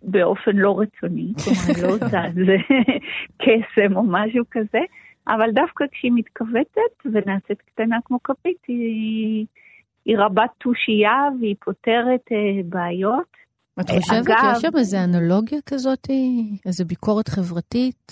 [0.05, 2.55] באופן לא רצוני, כלומר, היא לא עושה את זה
[3.43, 4.79] קסם או משהו כזה,
[5.27, 9.45] אבל דווקא כשהיא מתכווצת ונעשית קטנה כמו כפית, היא,
[10.05, 13.35] היא רבת תושייה והיא פותרת אה, בעיות.
[13.79, 16.07] את חושבת אגב- שיש שם איזה אנלוגיה כזאת,
[16.65, 18.11] איזה ביקורת חברתית?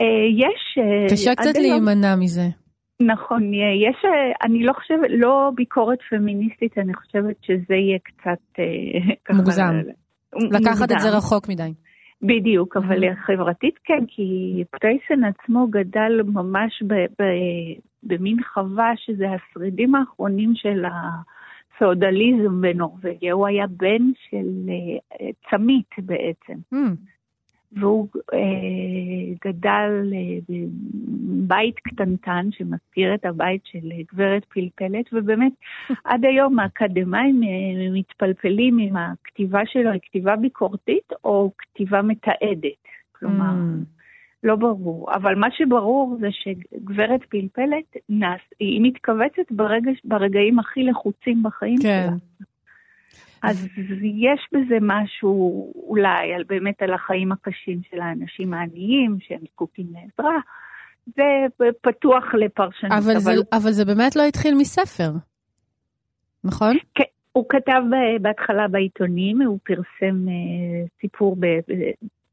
[0.00, 0.06] אה,
[0.36, 0.78] יש...
[0.78, 2.48] אה, קשה קצת היום- להימנע מזה.
[3.00, 8.64] נכון, יש, אה, אני לא חושבת, לא ביקורת פמיניסטית, אני חושבת שזה יהיה קצת אה,
[9.24, 9.34] ככה...
[9.36, 9.62] מוגזם.
[10.34, 11.16] לקחת את זה.
[11.16, 11.72] רחוק מדי.
[12.22, 13.14] בדיוק, אבל.
[13.26, 17.24] חברתית כן, כי פטייסן עצמו גדל ממש ב, ב,
[18.02, 23.32] במין חווה שזה השרידים האחרונים של הפאודליזם בנורבגיה.
[23.32, 26.58] הוא היה בן של אה, צמית בעצם.
[26.74, 27.11] Hmm,
[27.76, 28.38] והוא אה,
[29.44, 35.52] גדל אה, בבית קטנטן שמזכיר את הבית של אה, גברת פלפלת, ובאמת
[36.04, 42.82] עד היום האקדמאים אה, מתפלפלים אם הכתיבה שלו היא כתיבה ביקורתית או כתיבה מתעדת.
[43.12, 44.02] כלומר, Hmm.
[44.42, 45.14] לא ברור.
[45.14, 52.06] אבל מה שברור זה שגברת פלפלת, נס, היא מתכווצת ברגע, ברגעים הכי לחוצים בחיים כן.
[52.06, 52.46] שלה.
[53.42, 53.68] אז
[54.02, 60.36] יש בזה משהו אולי על באמת על החיים הקשים של האנשים העניים שהם זקוקים לעזרה.
[61.06, 61.22] זה
[61.80, 62.92] פתוח לפרשנות.
[62.92, 65.10] אבל זה- אבל זה באמת לא התחיל מספר,
[66.44, 66.76] נכון?
[66.94, 70.32] כן, הוא כתב ב- בהתחלה בעיתונים, הוא פרסם אה,
[71.00, 71.44] סיפור, ב,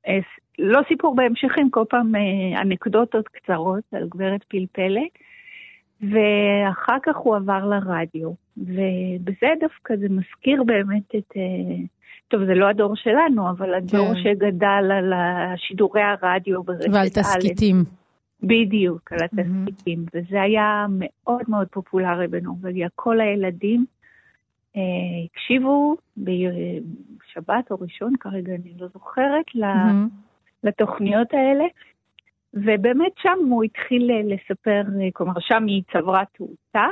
[0.08, 0.20] אה,
[0.60, 5.12] לא סיפור בהמשכים, כל פעם אה, אנקדוטות קצרות על גברת פלפלת,
[6.02, 11.34] ואחר כך הוא עבר לרדיו, ובזה דווקא זה מזכיר באמת את...
[11.38, 11.86] אה,
[12.28, 14.22] טוב, זה לא הדור שלנו, אבל הדור כן.
[14.24, 15.14] שגדל על
[15.58, 17.20] שידורי הרדיו ברשת ועל א'.
[17.20, 17.84] תסכיתים.
[18.44, 19.40] בדיוק, על.
[19.40, 22.88] התסכיתים, וזה היה מאוד מאוד פופולרי בנורבגיה.
[22.96, 23.86] כל הילדים
[24.76, 24.82] אה,
[25.26, 30.10] הקשיבו בשבת או ראשון, כרגע אני לא זוכרת, מהמם.
[30.64, 31.66] לתוכניות האלה,
[32.54, 36.88] ובאמת שם הוא התחיל אה, לספר, אה, כלומר שם היא צברה תאוצה,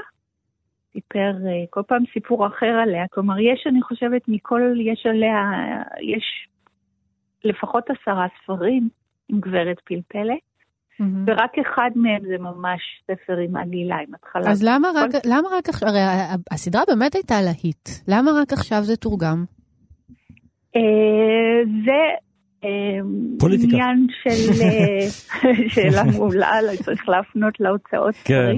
[0.94, 5.42] סיפר אה, כל פעם סיפור אחר עליה, כלומר יש, אני חושבת, מכל, יש עליה,
[6.02, 6.48] יש
[7.44, 8.90] לפחות עשרה ספרים
[9.30, 10.38] עם גברת פלפלת.
[11.00, 11.24] מהמם.
[11.28, 12.82] ורק אחד מהם זה ממש
[13.12, 14.52] ספר עם עלילה, עם התחלה.
[14.52, 16.00] אז למה רק, כל- למה רק עכשיו, הרי
[16.52, 19.46] הסדרה באמת הייתה להיט, למה רק עכשיו זה תורגם?
[20.76, 20.82] אה,
[21.86, 22.02] זה
[22.64, 22.70] אה,
[23.40, 23.76] פוליטיקה.
[23.76, 24.54] עניין של
[25.74, 28.56] שאלה מעולה, לא צריך להפנות להוצאות כן.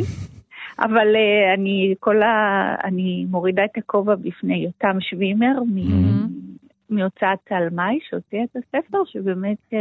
[0.80, 2.36] אבל אה, אני כל ה...
[2.84, 6.30] אני מורידה את הכובע בפני יותם שווימר מ- Mhm.
[6.90, 9.80] מהוצאת תלמי, שהוציאה את הספר, שבאמת אה,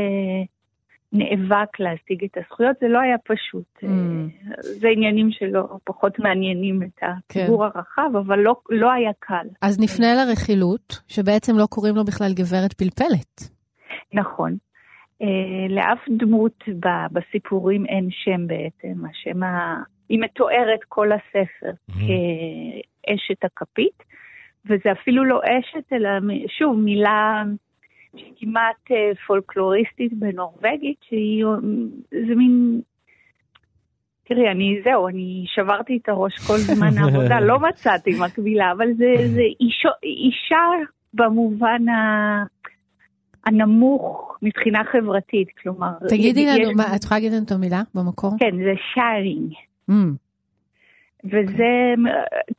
[1.13, 2.77] נאבק להשיג את הזכויות.
[2.81, 3.79] זה לא היה פשוט.
[3.85, 4.63] אה, Mm.
[4.63, 9.47] זה עניינים שלא פחות מעניינים את הציבור הרחב, אבל לא, לא היה קל.
[9.63, 13.51] אז נפנה לרכילות, שבעצם לא קוראים לו בכלל גברת פלפלת.
[14.15, 14.57] נכון.
[15.23, 15.27] אה,
[15.69, 19.05] לאף דמות ב- בסיפורים אין שם בעצם.
[19.11, 19.77] השם ה...
[20.09, 24.03] היא מתוארת כל הספר כאשת הכפית,
[24.67, 26.09] וזה אפילו לא אשת, אלא
[26.59, 27.43] שוב, מילה
[28.17, 31.45] שהיא כמעט אה, פולקלוריסטית בנורבגית, שהיא...
[32.11, 32.81] זה מין...
[34.25, 39.15] תראי, אני, זהו, אני שברתי את הראש כל זמן העבודה, לא מצאתי מקבילה, אבל זה,
[39.35, 40.65] זה אישו, אישה
[41.15, 42.45] במובן ה...
[43.47, 45.89] הנמוך מבחינה חברתית, כלומר...
[46.09, 48.31] תגידי יש- לנו, מה, את יכולה להגיד לנו את המילה במקור?
[48.39, 49.53] כן, זה שיירינג.
[49.91, 49.93] Mm,
[51.25, 51.95] וזה,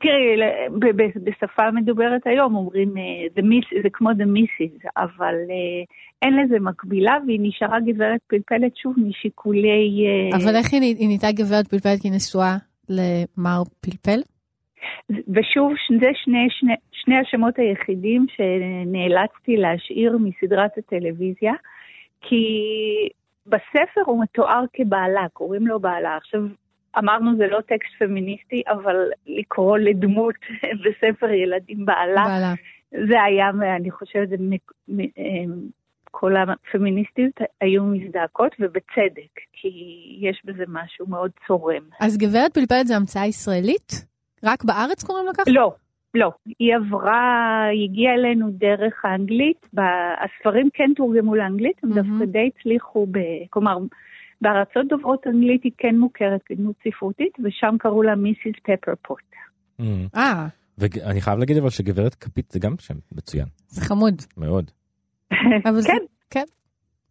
[0.00, 0.36] תראי,
[0.78, 3.02] ב- ב- בשפה המדוברת היום אומרים, אה,
[3.36, 5.84] the miss, זה כמו the misses, אבל אה,
[6.22, 10.06] אין לזה מקבילה, והיא נשארה גברת פלפלת שוב משיקולי...
[10.06, 12.56] אה, אבל איך היא היא נהייתה גברת פלפלת כי היא נשואה
[12.88, 14.20] למר פלפל?
[15.10, 21.52] ושוב, זה שני, שני, שני השמות היחידים שנאלצתי להשאיר מסדרת הטלוויזיה,
[22.20, 22.44] כי
[23.46, 26.16] בספר הוא מתואר כבעלה, קוראים לו בעלה.
[26.16, 26.40] עכשיו,
[26.98, 30.34] אמרנו זה לא טקסט פמיניסטי, אבל לקרוא לדמות
[30.84, 32.54] בספר ילדים בעלה, בעלה.
[33.08, 35.44] זה היה, אני חושבת, זה מק- מ- אה,
[36.10, 39.68] כל הפמיניסטיות היו מזדעקות, ובצדק, כי
[40.20, 41.82] יש בזה משהו מאוד צורם.
[42.00, 43.92] אז גברת פלפלת זה המצאה ישראלית?
[44.44, 45.50] רק בארץ קוראים לה ככה?
[45.50, 45.72] לא,
[46.14, 46.30] לא.
[46.58, 49.66] היא עברה, היא הגיעה אלינו דרך האנגלית.
[50.24, 52.02] הספרים כן תורגמו לאנגלית, הם מהמם.
[52.18, 53.18] דווקא די הצליחו, ב,
[53.50, 53.78] כלומר,
[54.40, 59.20] בארצות דוברות אנגלית היא כן מוכרת כדמות ספרותית, ושם קראו לה מיסיס פפר פוט.
[60.16, 60.46] אה,
[60.78, 64.14] ואני חייב להגיד אבל שגברת כפית זה גם שם מצוין זה חמוד.
[64.36, 64.70] מאוד.
[65.86, 66.04] כן.
[66.30, 66.44] כן.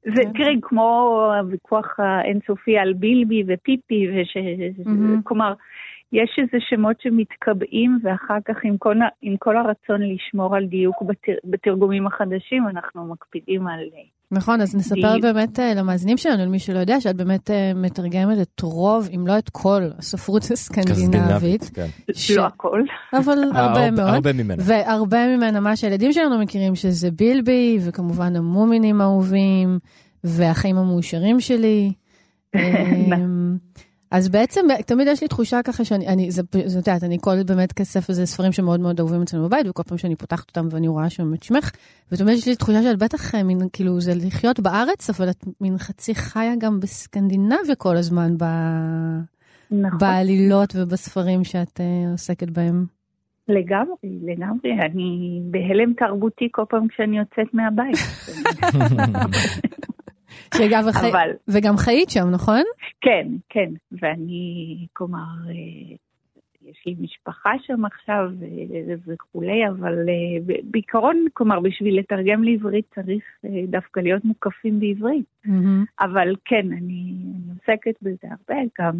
[0.05, 0.33] זה, כן.
[0.33, 4.07] תראי, כמו הוויכוח האינסופי על בילבי ופיפי.
[4.85, 5.21] מהמם.
[5.23, 5.53] כלומר,
[6.11, 11.33] יש איזה שמות שמתקבעים, ואחר כך עם כל, עם כל הרצון לשמור על דיוק בתר,
[11.43, 16.59] בתרגומים החדשים, אנחנו מקפידים על אה, נכון, אז נספר היא- באמת אה, למאזינים שלנו, למי
[16.59, 21.87] שלא יודע, שאת באמת אה, מתרגמת את רוב, אם לא את כל, הספרות הסקנדינבית, כן.
[22.13, 22.81] ש- לא הכל.
[23.13, 24.07] אבל אה, הרבה מאוד.
[24.09, 24.63] הרבה ממנה.
[24.65, 29.79] והרבה ממנה, מה שהילדים שלנו מכירים, שזה בילבי, וכמובן המומינים האהובים,
[30.23, 31.91] והחיים המאושרים שלי.
[34.11, 37.43] אז בעצם תמיד יש לי תחושה ככה שאני, אני, זה, זה, את יודעת, אני כל
[37.43, 40.87] באמת כסף וזה ספרים שמאוד מאוד אהובים אצלנו בבית, וכל פעם שאני פותחת אותם ואני
[40.87, 41.71] רואה שם את שמך,
[42.11, 45.77] ותמיד יש לי תחושה שאת בטח אה, מין, כאילו, זה לחיות בארץ, אבל את מין
[45.77, 48.43] חצי חיה גם בסקנדינביה כל הזמן, ב,
[49.71, 49.99] נכון.
[49.99, 52.85] בעלילות ובספרים שאת uh, עוסקת בהם.
[53.47, 54.71] לגמרי, לגמרי.
[54.85, 57.97] אני בהלם תרבותי כל פעם כשאני יוצאת מהבית.
[60.57, 61.09] שאגב, החי...
[61.09, 62.63] אבל וגם חיית שם, נכון?
[63.01, 63.69] כן, כן.
[63.91, 65.95] ואני, כלומר, אה,
[66.69, 73.23] יש לי משפחה שם עכשיו אה, וכולי, אבל אה, בעיקרון, כלומר, בשביל לתרגם לעברית צריך
[73.67, 75.25] דווקא להיות מוקפים בעברית.
[75.45, 75.85] מהמם.
[75.99, 78.95] אבל כן, אני, אני עוסקת בזה הרבה, גם...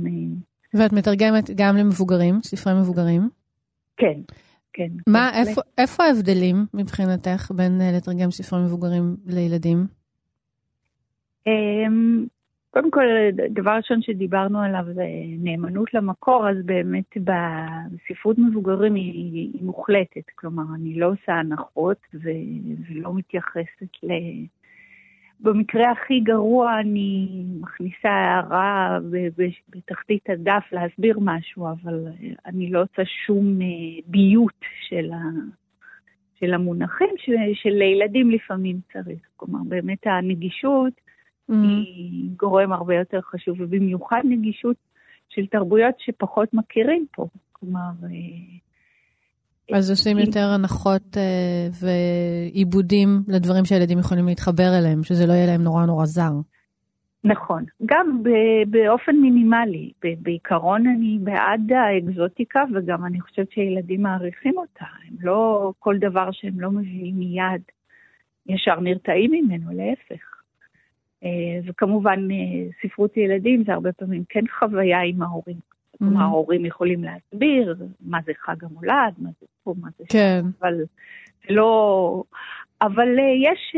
[0.73, 3.29] ואת מתרגמת גם למבוגרים, ספרי מבוגרים.
[3.97, 4.19] כן,
[4.73, 4.87] כן.
[5.07, 5.31] מה.
[5.33, 9.98] איפה, איפה ההבדלים מבחינתך בין לתרגם ספרי מבוגרים לילדים?
[11.47, 12.25] אמ,
[12.71, 13.05] קודם כל,
[13.49, 15.05] דבר ראשון שדיברנו עליו זה
[15.39, 19.23] נאמנות למקור, אז באמת בספרות מבוגרים היא,
[19.53, 20.29] היא מוחלטת.
[20.35, 24.11] כלומר, אני לא עושה הנחות ו- ולא מתייחסת ל...
[25.39, 27.27] במקרה הכי גרוע אני
[27.61, 28.99] מכניסה הערה
[29.69, 32.07] בתחתית הדף להסביר משהו, אבל
[32.45, 33.67] אני לא עושה שום אה,
[34.07, 35.21] ביות של, ה...
[36.39, 37.29] של המונחים ש...
[37.53, 39.19] שלילדים לפעמים צריך.
[39.37, 40.93] כלומר, באמת הנגישות
[41.49, 44.75] היא גורם הרבה יותר חשוב, ובמיוחד נגישות
[45.29, 47.27] של תרבויות שפחות מכירים פה.
[47.51, 55.33] כלומר, אה, אז עושים יותר הנחות אה, ועיבודים לדברים שהילדים יכולים להתחבר אליהם, שזה לא
[55.33, 56.31] יהיה להם נורא נורא זר.
[57.23, 59.91] נכון, גם ב- באופן מינימלי.
[60.03, 64.85] ב- בעיקרון אני בעד האקזוטיקה, וגם אני חושבת שילדים מעריכים אותה.
[65.07, 67.61] הם לא, כל דבר שהם לא מבינים מיד,
[68.47, 70.28] ישר נרתעים ממנו, להפך.
[71.23, 71.29] אה,
[71.65, 72.35] וכמובן, אה,
[72.81, 75.57] ספרות ילדים זה הרבה פעמים כן חוויה עם ההורים.
[75.97, 76.23] כלומר, Mhm.
[76.23, 80.41] ההורים יכולים להסביר מה זה חג המולד, מה זה פה, מה זה שם, כן.
[80.61, 80.75] אבל
[81.47, 82.23] זה לא...
[82.81, 83.75] אבל אה, יש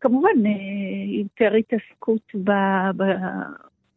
[0.00, 0.46] כמובן
[1.06, 2.50] יותר התעסקות ב,
[2.96, 3.02] ב,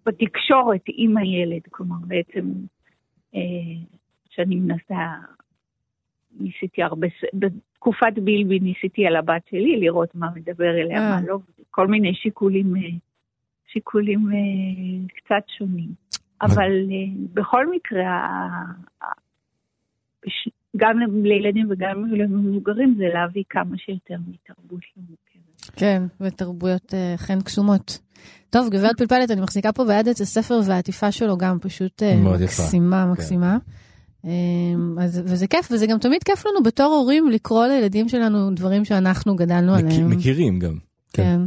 [0.05, 2.51] בתקשורת עם הילד, כלומר בעצם
[4.29, 5.05] שאני מנסה,
[6.39, 11.09] ניסיתי הרבה, בתקופת בילבי ניסיתי על הבת שלי לראות מה מדבר אליה, אה.
[11.09, 11.37] מה לא,
[11.71, 12.81] כל מיני שיקולים, אה,
[13.67, 15.89] שיקולים אה, קצת שונים.
[16.41, 16.71] אבל
[17.33, 18.27] בכל מקרה,
[20.77, 25.75] גם לילדים וגם למבוגרים זה להביא כמה שיותר מתרבות לא מוכרת.
[25.79, 27.99] כן, ותרבויות חן קסומות.
[28.49, 32.33] טוב, גברת פלפלת, אני מחזיקה פה ביד את הספר והעטיפה שלו גם פשוט יפה.
[32.43, 33.57] מקסימה, מקסימה.
[34.25, 34.31] אה,
[35.03, 39.35] אז, וזה כיף, וזה גם תמיד כיף לנו בתור הורים לקרוא לילדים שלנו דברים שאנחנו
[39.35, 40.09] גדלנו מכיר- עליהם.
[40.09, 40.77] מכירים גם.
[41.13, 41.39] כן.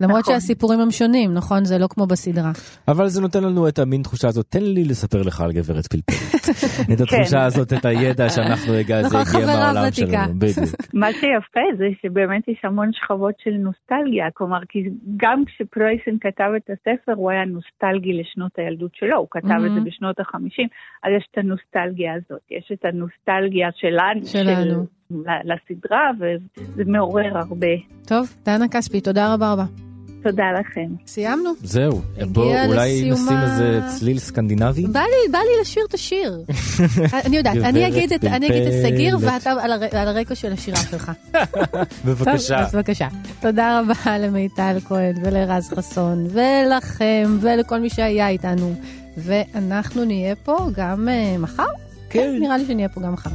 [0.00, 0.34] למרות נכון.
[0.34, 1.64] שהסיפורים הם שונים, נכון?
[1.64, 2.50] זה לא כמו בסדרה.
[2.88, 6.16] אבל זה נותן לנו את המין תחושה הזאת, תן לי לספר לך על גברת פלפלת.
[6.92, 7.42] את התחושה כן.
[7.46, 9.90] הזאת, את הידע שאנחנו הגע, זה נכון, הגיע מהעולם.
[9.92, 10.32] שלנו.
[10.38, 10.58] בדיוק.
[10.94, 14.78] מה שיפה זה שבאמת יש המון שכבות של נוסטלגיה, כלומר, כי
[15.16, 19.80] גם כשפרויסן כתב את הספר, הוא היה נוסטלגי לשנות הילדות שלו, הוא כתב את זה
[19.80, 19.84] Mhm.
[19.84, 20.68] בשנות החמישים,
[21.04, 24.86] אז יש את הנוסטלגיה הזאת, יש את הנוסטלגיה שלנו, שלנו.
[25.08, 27.74] של, לסדרה, וזה מעורר הרבה.
[28.06, 29.85] טוב, דנה כספי, תודה רבה רבה.
[30.30, 30.86] תודה לכם.
[31.06, 31.50] סיימנו?
[31.62, 34.86] זהו, בואו אולי נשים איזה צליל סקנדינבי.
[34.86, 36.42] בא לי, בא לי לשיר את השיר.
[37.26, 39.18] אני יודעת, אני אגיד את, אני אגיד את סגיר.
[39.20, 41.12] ואתה על, הר, על הרקע של השירה שלך.
[42.06, 42.56] בבקשה.
[42.56, 43.08] טוב, אז בבקשה.
[43.40, 48.74] תודה רבה למיטל כהן ולרז חסון ולכם ולכל מי שהיה איתנו.
[49.16, 51.66] ואנחנו נהיה פה גם uh, מחר?
[52.10, 52.36] כן.
[52.40, 53.30] נראה לי שנהיה פה גם מחר.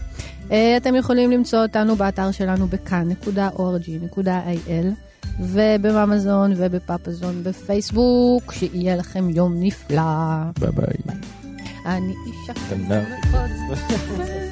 [0.49, 10.01] Uh, אתם יכולים למצוא אותנו באתר שלנו בכאן.org.il ובממזון ובפאפזון בפייסבוק, שיהיה לכם יום נפלא.
[10.59, 11.15] ביי ביי.
[11.85, 12.53] אני אישה.